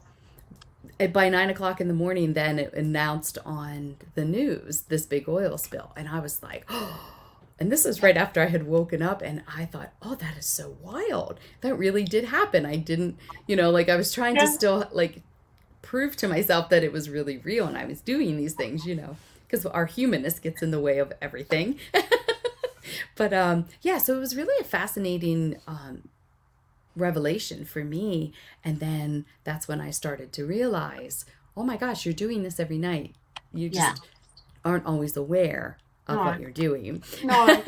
[1.13, 5.59] by nine o'clock in the morning, then it announced on the news this big oil
[5.59, 5.93] spill.
[5.97, 7.11] And I was like, oh,
[7.59, 10.47] and this is right after I had woken up and I thought, oh, that is
[10.47, 11.39] so wild.
[11.61, 12.67] That really did happen.
[12.67, 14.47] I didn't, you know, like I was trying yeah.
[14.47, 15.23] to still like
[15.81, 18.95] prove to myself that it was really real and I was doing these things, you
[18.95, 19.17] know,
[19.47, 21.79] because our humanness gets in the way of everything.
[23.17, 26.09] but um yeah, so it was really a fascinating um
[26.97, 28.33] revelation for me.
[28.65, 31.25] And then that's when I started to realize,
[31.57, 33.15] oh my gosh, you're doing this every night.
[33.53, 34.09] You just yeah.
[34.65, 36.25] aren't always aware of no.
[36.25, 37.03] what you're doing.
[37.23, 37.63] No,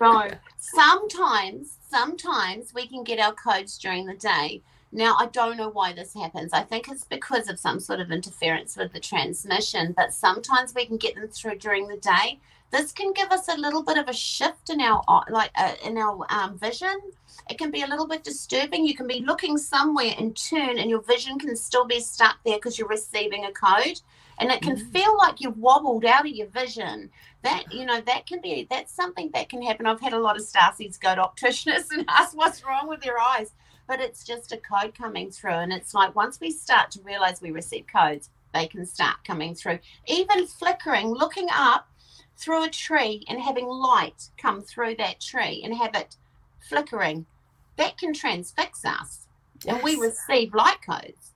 [0.00, 0.28] no.
[0.56, 4.62] Sometimes, sometimes we can get our codes during the day.
[4.92, 6.52] Now, I don't know why this happens.
[6.52, 10.86] I think it's because of some sort of interference with the transmission, but sometimes we
[10.86, 12.40] can get them through during the day.
[12.70, 15.98] This can give us a little bit of a shift in our like uh, in
[15.98, 17.00] our um, vision
[17.50, 18.86] it can be a little bit disturbing.
[18.86, 22.56] You can be looking somewhere and turn, and your vision can still be stuck there
[22.56, 24.00] because you're receiving a code.
[24.38, 24.90] And it can mm-hmm.
[24.90, 27.10] feel like you've wobbled out of your vision.
[27.42, 29.86] That, you know, that can be, that's something that can happen.
[29.86, 33.18] I've had a lot of starseeds go to opticians and ask what's wrong with their
[33.18, 33.52] eyes,
[33.88, 35.50] but it's just a code coming through.
[35.50, 39.54] And it's like once we start to realize we receive codes, they can start coming
[39.54, 39.80] through.
[40.06, 41.89] Even flickering, looking up
[42.40, 46.16] through a tree and having light come through that tree and have it
[46.68, 47.26] flickering,
[47.76, 49.26] that can transfix us.
[49.64, 49.74] Yes.
[49.74, 51.29] And we receive light codes.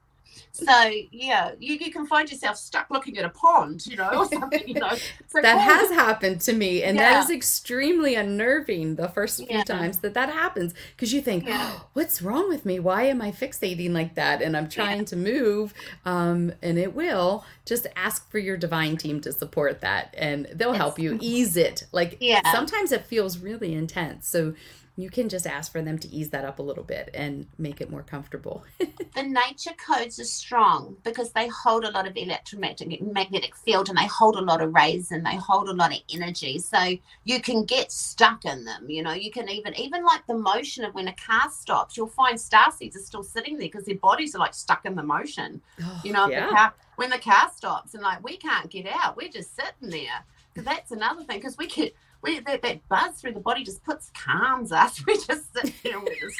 [0.52, 0.64] So
[1.10, 4.62] yeah, you, you can find yourself stuck looking at a pond, you know, or something,
[4.66, 4.92] you know.
[5.28, 7.14] So that has happened to me, and yeah.
[7.14, 8.94] that is extremely unnerving.
[8.94, 9.64] The first few yeah.
[9.64, 11.72] times that that happens, because you think, yeah.
[11.72, 12.78] oh, "What's wrong with me?
[12.78, 17.44] Why am I fixating like that?" And I'm trying to move, um, and it will.
[17.66, 21.86] Just ask for your divine team to support that, and they'll help you ease it.
[21.90, 22.52] Like yeah.
[22.52, 24.54] sometimes it feels really intense, so
[24.96, 27.80] you can just ask for them to ease that up a little bit and make
[27.80, 28.64] it more comfortable.
[28.78, 33.98] the nature codes are strong because they hold a lot of electromagnetic magnetic field and
[33.98, 36.58] they hold a lot of rays and they hold a lot of energy.
[36.60, 38.88] So you can get stuck in them.
[38.88, 42.06] You know, you can even even like the motion of when a car stops, you'll
[42.06, 45.60] find starseeds are still sitting there because their bodies are like stuck in the motion.
[45.82, 46.46] Oh, you know, yeah.
[46.46, 49.90] the car, when the car stops and like we can't get out, we're just sitting
[49.90, 50.24] there.
[50.54, 53.84] So that's another thing because we get we that, that buzz through the body just
[53.84, 55.00] puts calms us.
[55.06, 56.34] We just sit there with this.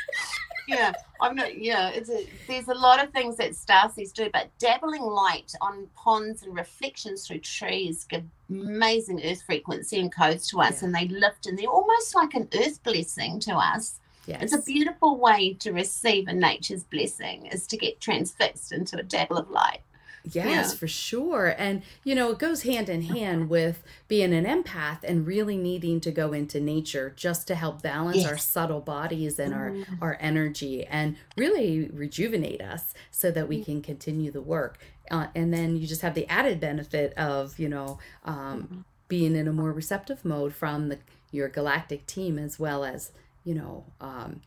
[0.66, 1.58] yeah, I'm not.
[1.58, 5.86] Yeah, it's a, there's a lot of things that starseeds do, but dabbling light on
[5.94, 10.86] ponds and reflections through trees give amazing earth frequency and codes to us, yeah.
[10.86, 14.00] and they lift, and they're almost like an earth blessing to us.
[14.26, 14.42] Yes.
[14.42, 19.02] It's a beautiful way to receive a nature's blessing is to get transfixed into a
[19.02, 19.80] dabble of light.
[20.24, 20.78] Yes, Yeah.
[20.78, 21.54] for sure.
[21.58, 26.00] And, you know, it goes hand in hand with being an empath and really needing
[26.00, 29.84] to go into nature just to help balance our subtle bodies and our, Mm.
[30.00, 34.78] our energy and really rejuvenate us so that we can continue the work.
[35.10, 39.46] Uh, and then you just have the added benefit of, you know, um, being in
[39.46, 40.98] a more receptive mode from the
[41.30, 43.12] your galactic team as well as,
[43.44, 44.40] you know, um,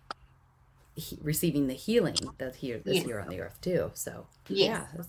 [0.96, 3.06] he, receiving the healing that's here this Yes.
[3.06, 3.92] here on the earth too.
[3.94, 4.88] So, Yes.
[4.96, 5.02] yeah,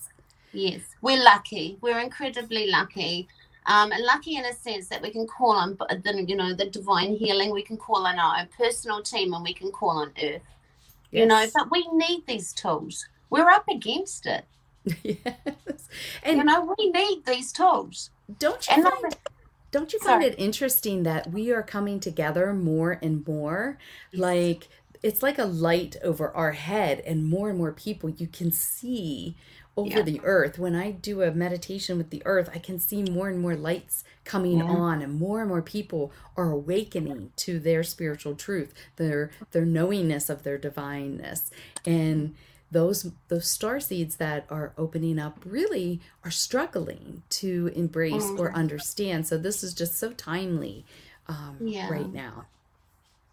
[0.53, 1.79] Yes, we're lucky.
[1.81, 3.29] We're incredibly lucky.
[3.67, 6.71] Um, and lucky in a sense that we can call on the, you know, the
[6.71, 7.51] divine healing.
[7.53, 10.43] We can call on our own personal team, and we can call on Earth.
[11.13, 13.09] You know, but we need these tools.
[13.31, 14.47] We're up against it.
[15.03, 15.89] yes.
[16.31, 18.11] you And know, we need these tools.
[18.39, 19.17] don't you And find,
[19.71, 20.25] don't you find Sorry.
[20.25, 23.79] it interesting that we are coming together more and more?
[24.13, 24.69] Like
[25.03, 29.37] it's like a light over our head and more and more people you can see
[29.79, 30.03] over Yeah.
[30.03, 30.59] the earth.
[30.59, 34.03] When I do a meditation with the earth, I can see more and more lights
[34.25, 34.65] coming Yeah.
[34.65, 40.29] on and more and more people are awakening to their spiritual truth, their their knowingness
[40.29, 41.51] of their divineness.
[41.87, 42.35] And
[42.71, 48.55] those those star seeds that are opening up really are struggling to embrace or Mhm.
[48.55, 49.27] understand.
[49.27, 50.85] So this is just so timely
[51.29, 51.91] um, Yeah.
[51.91, 52.47] right now.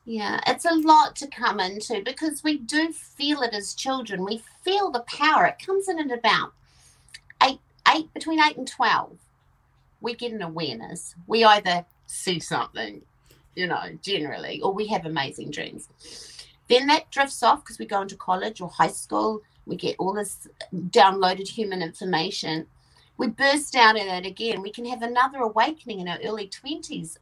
[0.05, 4.23] Yeah, it's a lot to come into because we do feel it as children.
[4.25, 5.45] We feel the power.
[5.45, 6.53] It comes in at about
[7.43, 7.59] eight,
[7.93, 9.17] eight between eight and twelve.
[10.01, 11.15] We get an awareness.
[11.27, 13.01] We either see something,
[13.55, 15.89] you know, generally, or we have amazing dreams.
[16.67, 19.41] Then that drifts off because we go into college or high school.
[19.65, 22.67] We get all this downloaded human information.
[23.17, 24.61] We burst out of that again.
[24.61, 27.17] We can have another awakening in our early twenties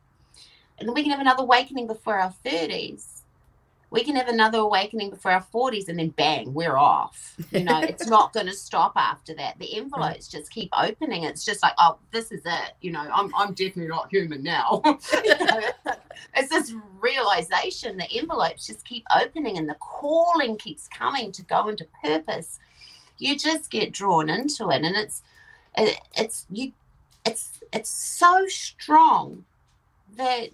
[0.80, 3.24] and then we can have another awakening before our 30s
[3.94, 7.38] we can have another awakening before our 40s and then bang we're off.
[7.52, 9.60] You know it's not going to stop after that.
[9.60, 11.26] The envelopes just keep opening.
[11.26, 12.74] It's just like oh this is it.
[12.82, 14.82] You know i'm, I'm definitely not human now.
[15.24, 16.00] You know, it's
[16.36, 17.98] it's this realization.
[17.98, 22.60] The envelopes just keep opening and the calling keeps coming to go into purpose.
[23.20, 25.22] You just get drawn into it and it's
[25.78, 26.72] it, it's you
[27.26, 29.46] it's it's so strong
[30.18, 30.50] that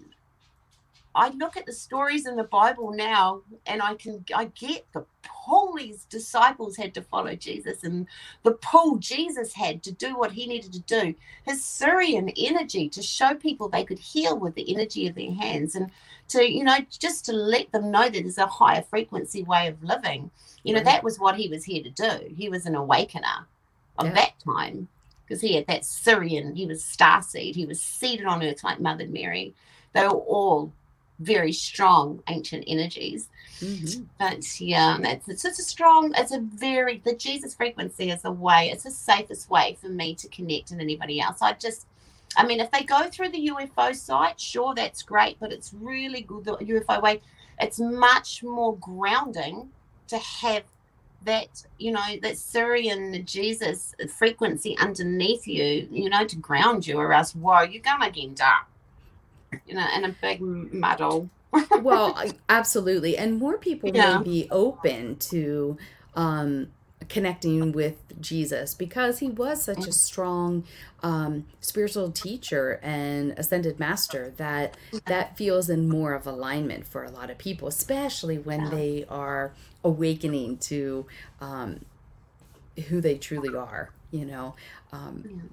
[1.14, 5.04] I look at the stories in the Bible now and I can I get the
[5.24, 8.06] pull these disciples had to follow Jesus and
[8.44, 11.14] the pull Jesus had to do what he needed to do.
[11.44, 15.74] His Sirian energy to show people they could heal with the energy of their hands
[15.74, 15.90] and
[16.28, 19.82] to, you know, just to let them know that there's a higher frequency way of
[19.82, 20.30] living.
[20.62, 22.32] You know, that was what he was here to do.
[22.36, 23.48] He was an awakener
[23.98, 24.14] of Yeah.
[24.14, 24.88] that time
[25.30, 29.06] because he had that Sirian, he was starseed, he was seated on earth like Mother
[29.06, 29.54] Mary.
[29.92, 30.72] They were all
[31.20, 33.28] very strong ancient energies.
[33.60, 34.06] Mhm.
[34.18, 38.32] But yeah, that's it's just a strong, it's a very the Jesus frequency is a
[38.32, 41.40] way, it's the safest way for me to connect and anybody else.
[41.40, 41.86] I just
[42.36, 46.22] I mean, if they go through the UFO site, sure, that's great, but it's really
[46.22, 47.20] good the UFO way.
[47.60, 49.70] It's much more grounding
[50.08, 50.64] to have
[51.22, 57.12] that, you know, that Sirian Jesus frequency underneath you, you know, to ground you, or
[57.12, 61.28] else, whoa, you're gonna end up, you know, in a big muddle.
[61.82, 62.16] well,
[62.48, 63.16] absolutely.
[63.16, 64.18] And more people Yeah.
[64.18, 65.76] may be open to
[66.14, 66.68] um,
[67.08, 70.64] connecting with Jesus because he was such a strong
[71.02, 77.10] um, spiritual teacher and ascended master that that feels in more of alignment for a
[77.10, 81.06] lot of people, especially when they are awakening to
[81.40, 81.84] um,
[82.88, 84.54] who they truly are, you know.
[84.92, 85.50] Um.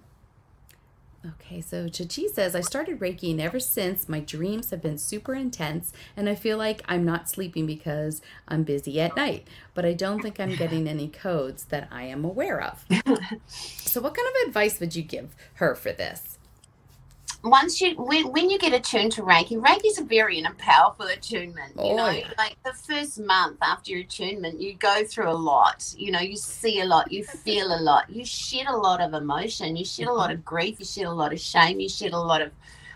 [1.26, 5.34] Okay, so Chachi says, I started Reiki and ever since my dreams have been super
[5.34, 9.94] intense and I feel like I'm not sleeping because I'm busy at night, but I
[9.94, 12.86] don't think I'm getting any codes that I am aware of.
[13.48, 16.37] so, what kind of advice would you give her for this?
[17.44, 20.54] Once you when, when you get attuned to reiki Reiki is a very and a
[20.54, 22.28] powerful attunement you Oh, know yeah.
[22.38, 26.36] like the first month after your attunement you go through a lot you know you
[26.36, 30.08] see a lot you feel a lot you shed a lot of emotion you shed
[30.08, 32.52] a lot of grief you shed a lot of shame you shed a lot of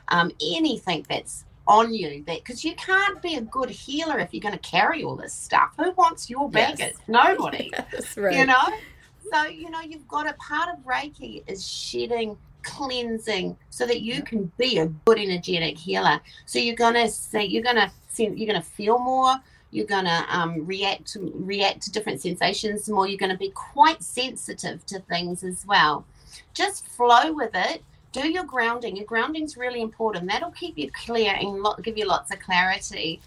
[0.10, 4.42] um, anything that's on you that because you can't be a good healer if you're
[4.42, 6.78] going to carry all this stuff who wants your Yes.
[6.78, 8.36] baggage nobody That's right.
[8.38, 8.62] you know
[9.32, 14.22] so you know you've got a part of reiki is shedding cleansing so that you
[14.24, 18.62] can be a good energetic healer so you're gonna say you're gonna see you're gonna
[18.62, 19.36] feel more
[19.72, 24.86] you're gonna um, react to react to different sensations more you're gonna be quite sensitive
[24.86, 26.06] to things as well
[26.54, 31.34] just flow with it do your grounding your grounding's really important that'll keep you clear
[31.36, 33.22] and give you lots of clarity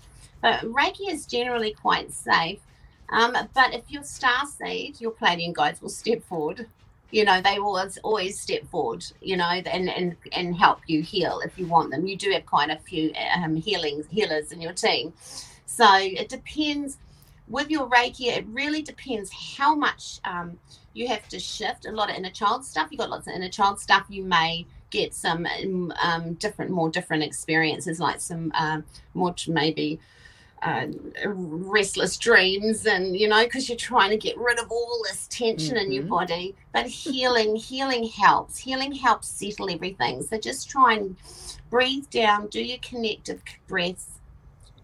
[0.44, 2.60] But Reiki is generally quite safe.
[3.08, 6.66] Um, but if you're star seed, your Pleiadian guides will step forward.
[7.10, 11.40] You know, they will always step forward, you know, and, and, and help you heal
[11.44, 12.06] if you want them.
[12.06, 15.12] You do have quite a few um, healings, healers in your team.
[15.66, 16.98] So it depends
[17.48, 20.58] with your Reiki, it really depends how much um,
[20.94, 21.86] you have to shift.
[21.86, 22.88] A lot of inner child stuff.
[22.90, 24.06] You got lots of inner child stuff.
[24.08, 25.46] You may get some
[26.02, 30.00] um, different, more different experiences, like some um, more maybe
[30.64, 30.86] uh,
[31.26, 35.76] restless dreams, and you know, because you're trying to get rid of all this tension
[35.76, 35.84] mm-hmm.
[35.84, 36.10] in your mm-hmm.
[36.10, 36.54] body.
[36.72, 38.56] But healing, healing helps.
[38.56, 40.22] Healing helps settle everything.
[40.22, 41.16] So just try and
[41.68, 44.20] breathe down, do your connective breaths,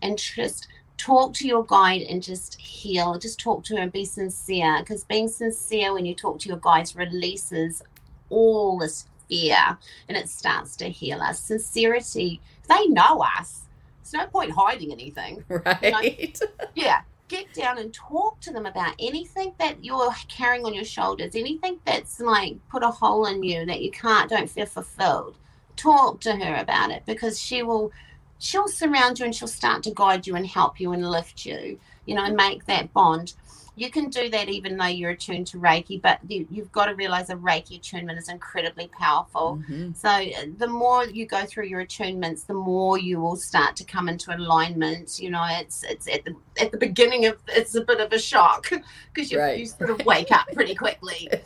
[0.03, 0.69] and just
[0.99, 3.19] talk to your guide and just heal.
[3.19, 6.59] Just talk to her and be sincere because being sincere when you talk to your
[6.59, 7.83] guides releases
[8.29, 9.79] all this fear
[10.09, 11.41] and it starts to heal us.
[11.41, 13.63] Sincerity, they know us.
[14.11, 15.45] There's no point hiding anything.
[15.49, 15.79] Right.
[15.83, 16.67] You know?
[16.75, 17.03] yeah.
[17.29, 21.79] Get down and talk to them about anything that you're carrying on your shoulders, anything
[21.85, 25.37] that's like put a hole in you that you can't, don't feel fulfilled.
[25.77, 27.93] Talk to her about it because she will
[28.41, 31.79] she'll surround you and she'll start to guide you and help you and lift you,
[32.07, 33.35] you know, and make that bond.
[33.81, 36.95] You can do that even though you're attuned to Reiki, but you, have got to
[36.95, 39.59] realize a Reiki attunement is incredibly powerful.
[39.63, 39.93] Mm-hmm.
[39.95, 43.85] So uh, the more you go through your attunements, the more you will start to
[43.85, 45.19] come into alignment.
[45.19, 48.19] You know, it's it's at the at the beginning of it's a bit of a
[48.19, 48.71] shock
[49.15, 49.59] because you, right.
[49.59, 51.29] you sort of wake up pretty quickly.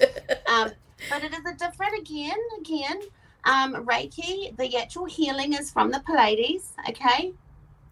[0.47, 0.71] Um,
[1.11, 3.01] but it is a different again, again
[3.45, 7.33] um, Reiki, the actual healing is from the Pleiades, okay?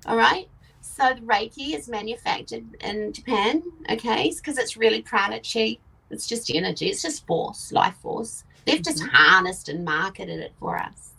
[0.07, 0.49] All right.
[0.95, 4.30] So the Reiki is manufactured in Japan, okay?
[4.36, 5.78] Because it's really prana chi.
[6.11, 6.88] It's just energy.
[6.88, 8.45] It's just force, life force.
[8.66, 8.82] They've mm-hmm.
[8.82, 11.14] just harnessed and marketed it for us.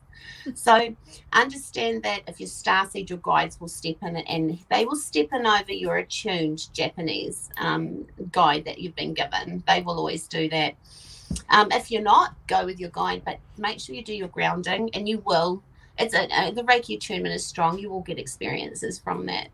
[0.53, 0.95] So
[1.31, 5.47] understand that if you're starseed, your guides will step in and they will step in
[5.47, 9.63] over your attuned Japanese um, guide that you've been given.
[9.67, 10.75] They will always do that.
[11.49, 14.91] Um, if you're not, go with your guide, but make sure you do your grounding,
[14.93, 15.63] and you will.
[15.97, 17.79] It's a, uh, the Reiki attunement is strong.
[17.79, 19.47] You will get experiences from that.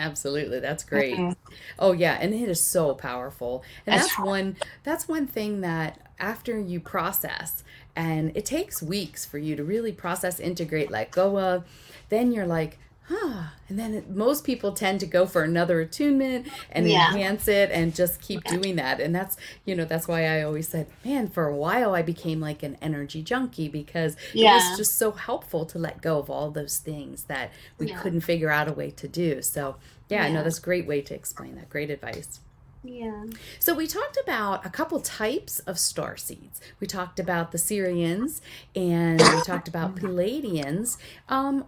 [0.00, 1.14] Absolutely, that's great.
[1.14, 1.52] Mm-hmm.
[1.78, 3.62] Oh yeah, and it is so powerful.
[3.86, 4.56] And that's, that's one.
[4.82, 7.62] That's one thing that after you process,
[7.94, 11.64] and it takes weeks for you to really process, integrate, let go of.
[12.08, 12.78] Then you're like,
[13.68, 17.12] And then it, most people tend to go for another attunement and yeah.
[17.12, 18.56] enhance it and just keep yeah.
[18.56, 19.00] doing that.
[19.00, 22.40] And that's, you know, that's why I always said, man, for a while I became
[22.40, 24.52] like an energy junkie because yeah.
[24.52, 28.22] it was just so helpful to let go of all those things that we couldn't
[28.22, 29.42] figure out a way to do.
[29.42, 29.76] So,
[30.08, 31.68] yeah, I know that's a great way to explain that.
[31.70, 32.40] Great advice.
[32.82, 33.24] Yeah.
[33.58, 36.60] So we talked about a couple types of star seeds.
[36.80, 38.40] We talked about the Sirians
[38.74, 40.96] and we talked about Pleiadians.
[41.28, 41.66] Um,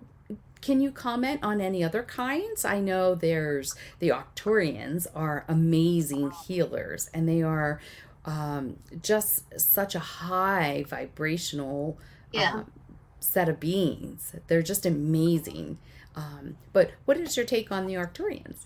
[0.63, 2.65] can you comment on any other kinds?
[2.65, 7.81] I know there's the Arcturians are amazing healers and they are
[8.25, 11.99] um, just such a high vibrational
[12.33, 12.53] yeah.
[12.55, 12.71] Um,
[13.21, 14.35] set of beings.
[14.47, 15.79] They're just amazing.
[16.17, 18.65] Um, but what is your take on the Arcturians?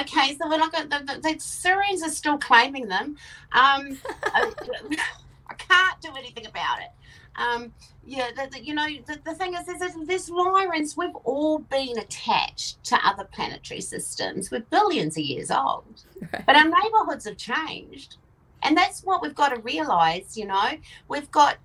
[0.00, 0.88] Okay, so we're not going.
[0.88, 3.16] The, the, the Sirians are still claiming them.
[3.52, 3.98] Um,
[5.58, 6.90] can't do anything about it.
[7.36, 7.72] Um,
[8.04, 11.98] yeah, the, the, you know, the, the thing is, is this Lyrans, we've all been
[11.98, 14.50] attached to other planetary systems.
[14.50, 16.04] We're billions of years old,
[16.46, 18.16] but our neighborhoods have changed.
[18.62, 20.72] And that's what we've got to realize, you know.
[21.08, 21.58] We've got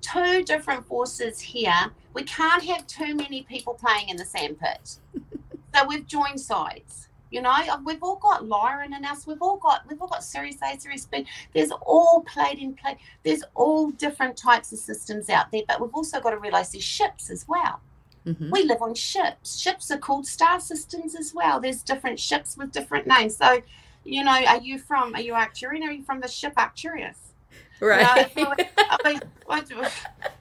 [0.00, 1.90] two different forces here.
[2.12, 4.98] We can't have too many people playing in the sandpit.
[5.74, 7.05] so we've joined sides.
[7.30, 7.54] You know,
[7.84, 9.26] we've all got Lyran in us.
[9.26, 11.26] We've all got we've all got Sirius A, Sirius B.
[11.54, 12.98] There's all played in play.
[13.24, 16.84] There's all different types of systems out there, but we've also got to realize there's
[16.84, 17.80] ships as well.
[18.26, 18.50] Mm-hmm.
[18.50, 19.58] We live on ships.
[19.58, 21.60] Ships are called star systems as well.
[21.60, 23.36] There's different ships with different names.
[23.36, 23.60] So,
[24.04, 27.25] you know, are you from are you Arcturian are you from the ship Arcturus?
[27.80, 28.30] Right.
[28.36, 29.20] You know, I mean,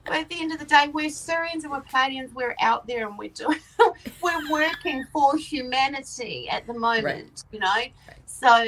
[0.07, 2.33] at the end of the day, we're Sirians and we're Pleiadians.
[2.33, 3.59] We're out there and we're doing,
[4.21, 7.03] we're working for humanity at the moment.
[7.05, 7.43] Right.
[7.51, 7.93] You know, right.
[8.25, 8.65] so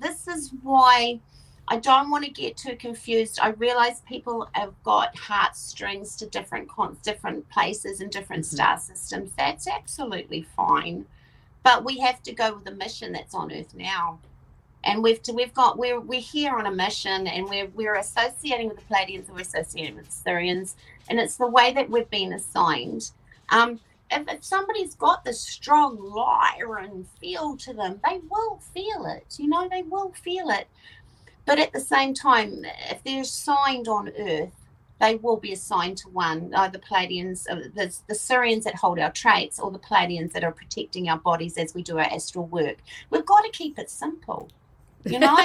[0.00, 1.20] this is why
[1.68, 3.38] I don't want to get too confused.
[3.40, 8.56] I realize people have got heartstrings to different cons, different places and different mm-hmm.
[8.56, 9.30] star systems.
[9.36, 11.06] That's absolutely fine,
[11.62, 14.18] but we have to go with the mission that's on Earth now
[14.84, 18.78] and we've we've got we're we're here on a mission and we're we're associating with
[18.78, 20.74] the Pleiadians and we're associating with the Sirians
[21.08, 23.10] and it's the way that we've been assigned.
[23.50, 23.80] Um,
[24.10, 29.24] if, if somebody's got this strong Lyran feel to them, they will feel it.
[29.38, 30.68] You know, they will feel it.
[31.44, 34.52] But at the same time, if they're signed on Earth,
[35.00, 39.10] they will be assigned to one, either Pleiadians, uh, the, the Sirians that hold our
[39.10, 42.76] traits, or the Pleiadians that are protecting our bodies as we do our astral work.
[43.10, 44.48] We've got to keep it simple.
[45.04, 45.36] You know,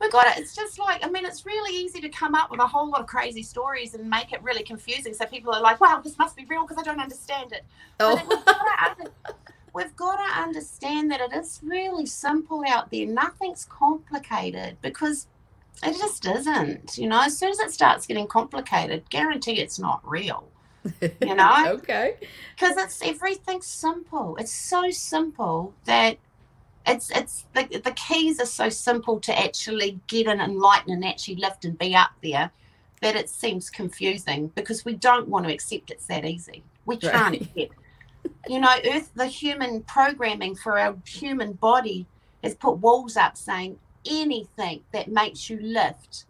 [0.00, 0.40] we've got it.
[0.40, 3.00] It's just like, I mean, it's really easy to come up with a whole lot
[3.00, 5.14] of crazy stories and make it really confusing.
[5.14, 7.64] So people are like, wow, this must be real because I don't understand it.
[8.00, 8.16] Oh.
[8.16, 9.34] We've got, to,
[9.74, 13.06] we've got to understand that it is really simple out there.
[13.06, 15.26] Nothing's complicated because
[15.82, 16.96] it just isn't.
[16.96, 20.48] You know, as soon as it starts getting complicated, guarantee it's not real.
[21.02, 21.64] You know?
[21.66, 22.16] okay.
[22.54, 24.36] Because it's everything's simple.
[24.36, 26.18] It's so simple that
[26.86, 31.36] it's it's the, the keys are so simple to actually get and enlighten and actually
[31.36, 32.50] lift and be up there
[33.02, 36.62] that it seems confusing because we don't want to accept it's that easy.
[36.86, 37.42] We can't right.
[37.42, 37.74] accept.
[38.48, 42.06] You know, Earth, the human programming for our human body
[42.42, 43.78] has put walls up saying
[44.08, 46.24] anything that makes you lift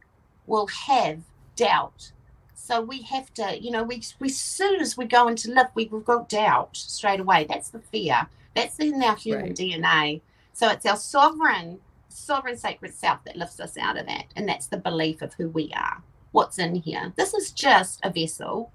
[0.47, 1.21] will have
[1.57, 2.13] doubt.
[2.55, 5.91] So we have to, you know, we, we soon as we go into lift, we've
[6.05, 7.47] got doubt straight away.
[7.49, 8.27] That's the fear.
[8.55, 9.55] That's in our human right.
[9.55, 10.21] DNA.
[10.57, 14.25] So it's our sovereign, sovereign sacred self that lifts us out of that.
[14.37, 16.03] And that's the belief of who we are,
[16.33, 17.13] what's in here.
[17.15, 18.73] This is just a vessel.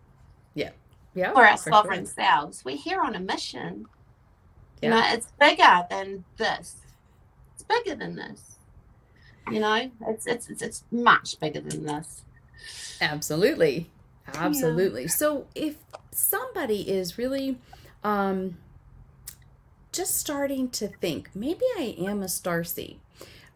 [0.53, 0.69] Yeah.
[1.15, 1.33] Yeah.
[1.33, 2.13] For our for sovereign sure.
[2.13, 2.63] selves.
[2.63, 3.87] We're here on a mission.
[4.79, 4.89] Yeah.
[4.89, 6.75] You know, it's bigger than this.
[7.55, 8.57] It's bigger than this.
[9.49, 12.21] You know, it's it's it's, it's much bigger than this.
[13.01, 13.89] Absolutely.
[14.35, 15.01] Absolutely.
[15.01, 15.07] Yeah.
[15.09, 15.77] So if
[16.11, 17.57] somebody is really
[18.03, 18.59] um
[19.91, 22.99] just starting to think maybe I am a star seed.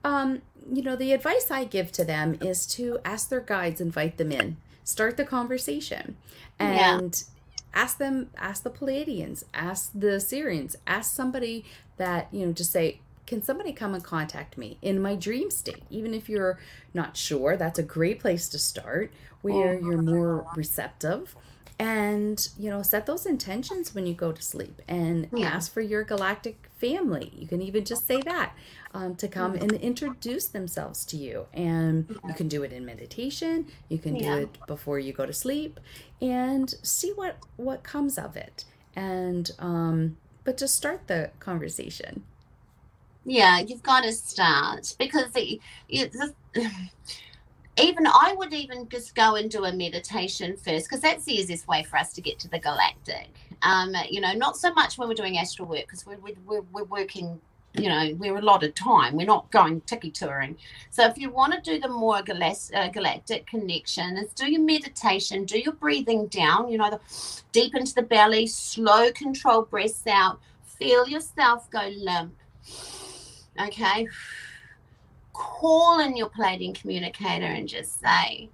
[0.03, 4.17] Um, you know, the advice I give to them is to ask their guides, invite
[4.17, 6.17] them in, start the conversation,
[6.59, 7.81] and yeah.
[7.81, 11.65] ask them, ask the Pleiadians, ask the Sirians, ask somebody
[11.97, 15.83] that, you know, just say, can somebody come and contact me in my dream state?
[15.89, 16.59] Even if you're
[16.93, 19.11] not sure, that's a great place to start
[19.41, 21.36] where you're more receptive
[21.78, 25.47] and you know set those intentions when you go to sleep and yeah.
[25.47, 27.32] ask for your galactic family.
[27.36, 28.53] You can even just say that
[28.93, 31.47] um, to come and introduce themselves to you.
[31.53, 33.67] And you can do it in meditation.
[33.89, 34.36] You can yeah.
[34.36, 35.80] do it before you go to sleep
[36.21, 38.65] and see what what comes of it.
[38.95, 42.23] And um but just start the conversation.
[43.26, 45.59] Yeah you've got to start because the
[47.78, 51.67] even I would even just go and do a meditation first because that's the easiest
[51.67, 53.30] way for us to get to the galactic.
[53.63, 56.84] Um, you know, not so much when we're doing astral work because we're, we're, we're
[56.86, 57.39] working,
[57.73, 59.17] you know, we're a lot of time.
[59.17, 60.57] We're not going tiki touring.
[60.89, 64.61] So if you want to do the more galas- uh, galactic connection, is do your
[64.61, 70.07] meditation, do your breathing down, you know, the, deep into the belly, slow controlled breaths
[70.07, 72.36] out, feel yourself go limp.
[73.59, 74.07] Okay
[75.36, 78.49] call in your Pleiadian communicator and just say,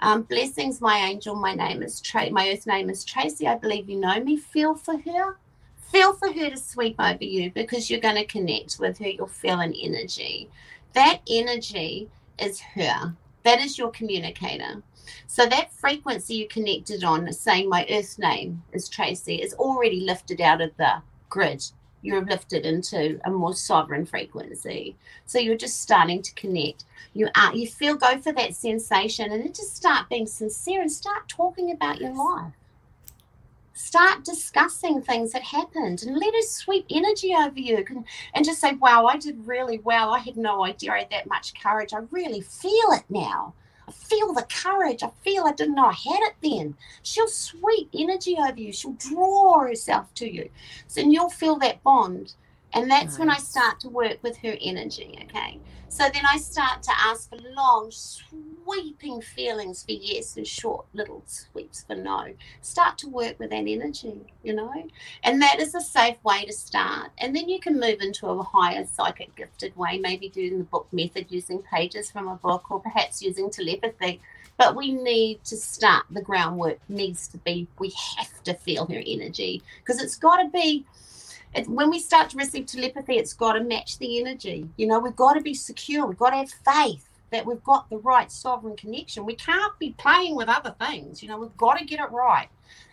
[0.00, 1.34] um, blessings, my angel.
[1.34, 3.46] My name is Tra- my earth name is Tracy.
[3.46, 4.36] I believe you know me.
[4.36, 5.38] Feel for her.
[5.78, 9.08] Feel for her to sweep over you because you're going to connect with her.
[9.08, 10.50] You'll feel an energy.
[10.94, 12.08] That energy
[12.38, 13.14] is her.
[13.44, 14.82] That is your communicator.
[15.26, 20.40] So that frequency you connected on, saying my earth name is Tracy, is already lifted
[20.40, 21.64] out of the grid
[22.04, 24.94] you're lifted into a more sovereign frequency.
[25.24, 26.84] So you're just starting to connect.
[27.14, 30.92] You are you feel go for that sensation and then just start being sincere and
[30.92, 32.52] start talking about your life.
[33.72, 38.60] Start discussing things that happened and let us sweep energy over you and, and just
[38.60, 40.12] say, Wow, I did really well.
[40.12, 41.94] I had no idea I had that much courage.
[41.94, 43.54] I really feel it now.
[43.86, 45.02] I feel the courage.
[45.02, 46.76] I feel I didn't know I had it then.
[47.02, 48.72] She'll sweep energy over you.
[48.72, 50.48] She'll draw herself to you.
[50.86, 52.34] So and you'll feel that bond.
[52.72, 53.18] And that's nice.
[53.18, 55.18] when I start to work with her energy.
[55.24, 55.60] Okay.
[55.94, 61.22] So then I start to ask for long, sweeping feelings for yes and short little
[61.24, 62.34] sweeps for no.
[62.62, 64.72] Start to work with that energy, you know?
[65.22, 67.12] And that is a safe way to start.
[67.18, 70.88] And then you can move into a higher psychic gifted way, maybe doing the book
[70.90, 74.20] method using pages from a book or perhaps using telepathy.
[74.56, 79.02] But we need to start the groundwork needs to be we have to feel her
[79.06, 80.84] energy because it's got to be
[81.54, 84.68] it, when we start to receive telepathy, it's got to match the energy.
[84.76, 86.06] You know, we've got to be secure.
[86.06, 89.24] We've got to have faith that we've got the right sovereign connection.
[89.24, 91.22] We can't be playing with other things.
[91.22, 92.48] You know, we've got to get it right.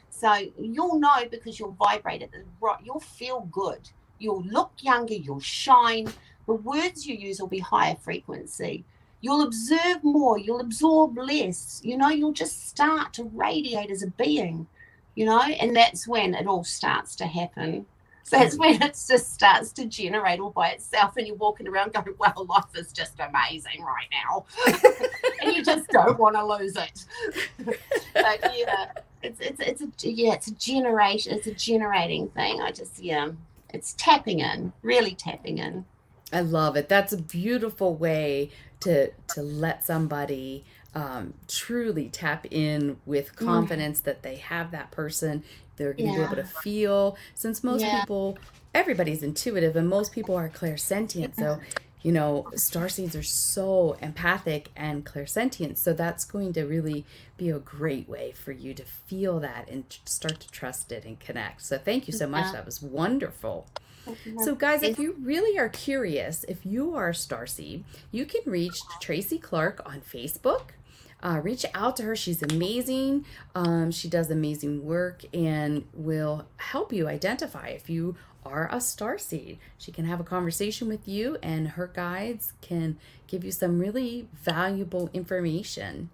[0.10, 2.80] So you'll know because you'll vibrate at the right.
[2.84, 3.90] You'll feel good.
[4.20, 5.16] You'll look younger.
[5.16, 6.08] You'll shine.
[6.46, 8.84] The words you use will be higher frequency.
[9.22, 10.38] You'll observe more.
[10.38, 11.82] You'll absorb less.
[11.84, 14.68] You know, you'll just start to radiate as a being.
[15.16, 17.86] You know, and that's when it all starts to happen
[18.24, 21.94] So that's when it just starts to generate all by itself, and you're walking around
[21.94, 24.46] going, "Well, life is just amazing right now,"
[25.42, 27.06] and you just don't want to lose it.
[28.14, 28.92] but yeah,
[29.24, 32.62] it's it's it's a yeah, it's a generation, it's a generating thing.
[32.62, 33.30] I just yeah,
[33.70, 35.86] it's tapping in, really tapping in.
[36.34, 36.88] I love it.
[36.88, 38.52] That's a beautiful way
[38.82, 40.64] to to let somebody
[40.94, 43.46] um, truly tap in with Mm.
[43.46, 45.44] confidence that they have that person.
[45.82, 47.18] They're going to be able to feel.
[47.34, 48.02] Since most Yeah.
[48.02, 48.38] people,
[48.74, 51.36] everybody's intuitive, and most people are clairsentient.
[51.36, 51.60] So,
[52.04, 55.78] you know, star seeds are so empathic and clairsentient.
[55.78, 57.06] So that's going to really
[57.38, 61.20] be a great way for you to feel that and start to trust it and
[61.20, 61.64] connect.
[61.64, 62.46] So thank you so much.
[62.46, 62.54] Yeah.
[62.54, 63.68] That was wonderful.
[64.44, 68.80] So, guys, if you really are curious, if you are a starseed, you can reach
[69.00, 70.70] Tracy Clark on Facebook.
[71.24, 72.16] Uh, reach out to her.
[72.16, 73.26] She's amazing.
[73.54, 79.60] Um, she does amazing work and will help you identify if you are a starseed.
[79.78, 82.98] She can have a conversation with you, and her guides can
[83.28, 86.10] give you some really valuable information.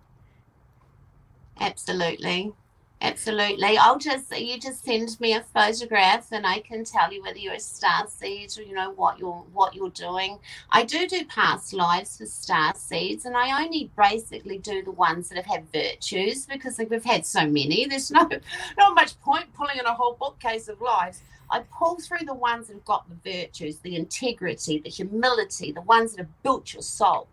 [1.59, 2.55] Absolutely.
[2.99, 3.77] Absolutely.
[3.77, 7.53] I'll just you just send me a photograph and I can tell you whether you're
[7.53, 10.39] a star seed or you know what you're what you're doing.
[10.71, 15.29] I do do past lives for star seeds and I only basically do the ones
[15.29, 17.85] that have had virtues because like, we've had so many.
[17.85, 18.27] There's no
[18.77, 21.21] not much point pulling in a whole bookcase of lives.
[21.51, 25.81] I pull through the ones that have got the virtues, the integrity, the humility, the
[25.81, 27.27] ones that have built your soul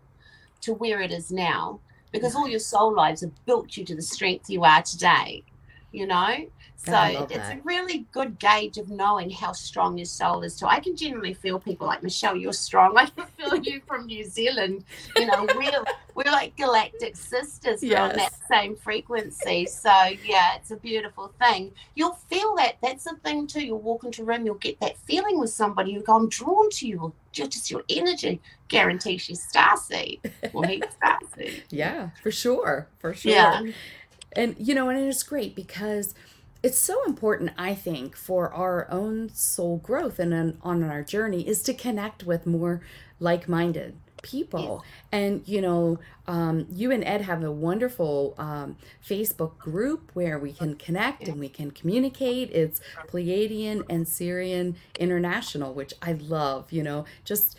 [0.61, 1.79] to where it is now
[2.11, 5.43] because all your soul lives have built you to the strength you are today
[5.95, 6.45] you know?
[6.77, 10.67] So it's a really good gauge of knowing how strong your soul is too.
[10.67, 12.95] I can generally feel people like michelle you're strong.
[12.97, 14.83] I can feel you from new zealand
[15.15, 15.83] you know we're
[16.13, 19.65] we're like galactic sisters we're on that same frequency.
[19.65, 19.89] So
[20.23, 21.71] yeah it's a beautiful thing.
[21.95, 23.65] You'll feel that that's the thing too.
[23.65, 26.69] You'll walk into a room you'll get that feeling with somebody you go i'm drawn
[26.71, 28.41] to you just your energy.
[28.67, 30.19] Guarantees she's starseed.
[30.23, 31.63] He's starseed.
[31.69, 32.87] Yeah, for sure.
[32.99, 33.31] For sure.
[33.31, 33.61] yeah
[34.35, 36.13] And you know, and it's great because
[36.63, 41.47] it's so important, I think, for our own soul growth and on, on our journey
[41.47, 42.81] is to connect with more
[43.19, 44.83] like-minded people.
[45.11, 48.77] And you know, um, you and Ed have a wonderful um,
[49.07, 52.49] Facebook group where we can connect and we can communicate.
[52.51, 56.71] It's Pleiadian and Sirian International, which I love.
[56.71, 57.57] You know, just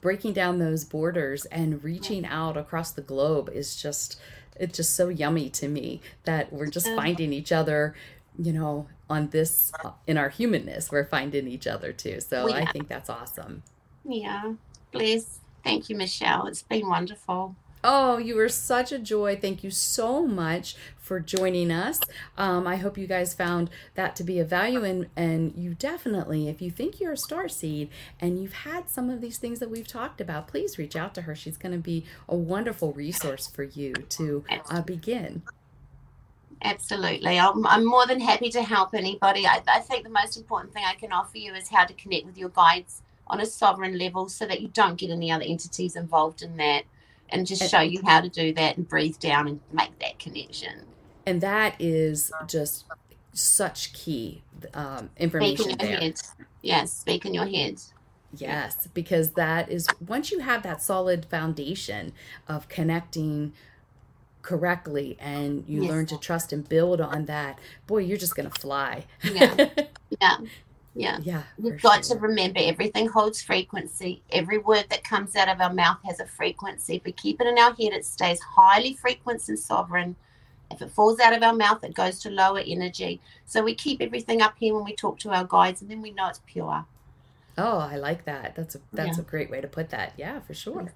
[0.00, 4.18] breaking down those borders and reaching out across the globe is just
[4.56, 6.96] it's just so yummy to me that we're just Yeah.
[6.96, 7.94] finding each other
[8.38, 12.52] you know on this uh, in our humanness we're finding each other too so We
[12.54, 13.62] i think that's awesome
[14.04, 14.54] Yeah.
[14.90, 15.38] Bless.
[15.64, 16.46] Thank you, Michelle.
[16.48, 17.54] It's been wonderful.
[17.84, 19.36] Oh you were such a joy.
[19.36, 22.00] Thank you so much for joining us.
[22.38, 26.48] Um, i hope you guys found that to be a value and and you definitely
[26.48, 29.70] if you think you're a star seed and you've had some of these things that
[29.70, 31.34] we've talked about please reach out to her.
[31.34, 35.42] She's going to be a wonderful resource for you to uh, begin.
[36.64, 37.38] Absolutely.
[37.38, 39.46] I'm, I'm more than happy to help anybody.
[39.46, 42.24] I, I think the most important thing I can offer you is how to connect
[42.26, 45.96] with your guides on a sovereign level so that you don't get any other entities
[45.96, 46.84] involved in that
[47.32, 50.84] and just show you how to do that and breathe down and make that connection.
[51.26, 52.84] and that is just
[53.32, 54.42] such key
[54.74, 56.20] um, Speak in information your there head.
[56.62, 57.80] Yes, speak in your head.
[58.36, 62.12] yes because that is once you have that solid foundation
[62.48, 63.52] of connecting
[64.42, 65.90] correctly and you Yes.
[65.90, 69.68] learn to trust and build on that boy you're just gonna fly Yeah.
[70.20, 70.36] Yeah.
[70.94, 71.18] Yeah.
[71.22, 72.16] yeah We've got sure.
[72.16, 74.22] to remember everything holds frequency.
[74.30, 76.96] Every word that comes out of our mouth has a frequency.
[76.96, 80.16] If we keep it in our head, it stays highly frequent and sovereign.
[80.70, 83.20] If it falls out of our mouth, it goes to lower energy.
[83.44, 86.10] So we keep everything up here when we talk to our guides, and then we
[86.10, 86.86] know it's pure.
[87.58, 88.56] Oh, I like that.
[88.56, 90.14] That's a that's a great way to put that.
[90.16, 90.94] Yeah, for sure.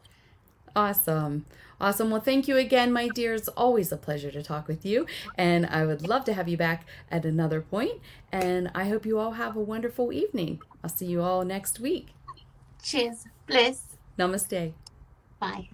[0.77, 1.47] Awesome.
[1.81, 2.11] Awesome.
[2.11, 3.35] Well, thank you again, my dear.
[3.35, 5.07] It's always a pleasure to talk with you.
[5.37, 8.01] And I would love to have you back at another point.
[8.31, 10.61] And I hope you all have a wonderful evening.
[10.85, 12.09] I'll see you all next week.
[12.83, 13.25] Cheers.
[13.47, 13.97] Bless.
[14.19, 14.75] Namaste.
[15.41, 15.71] Bye.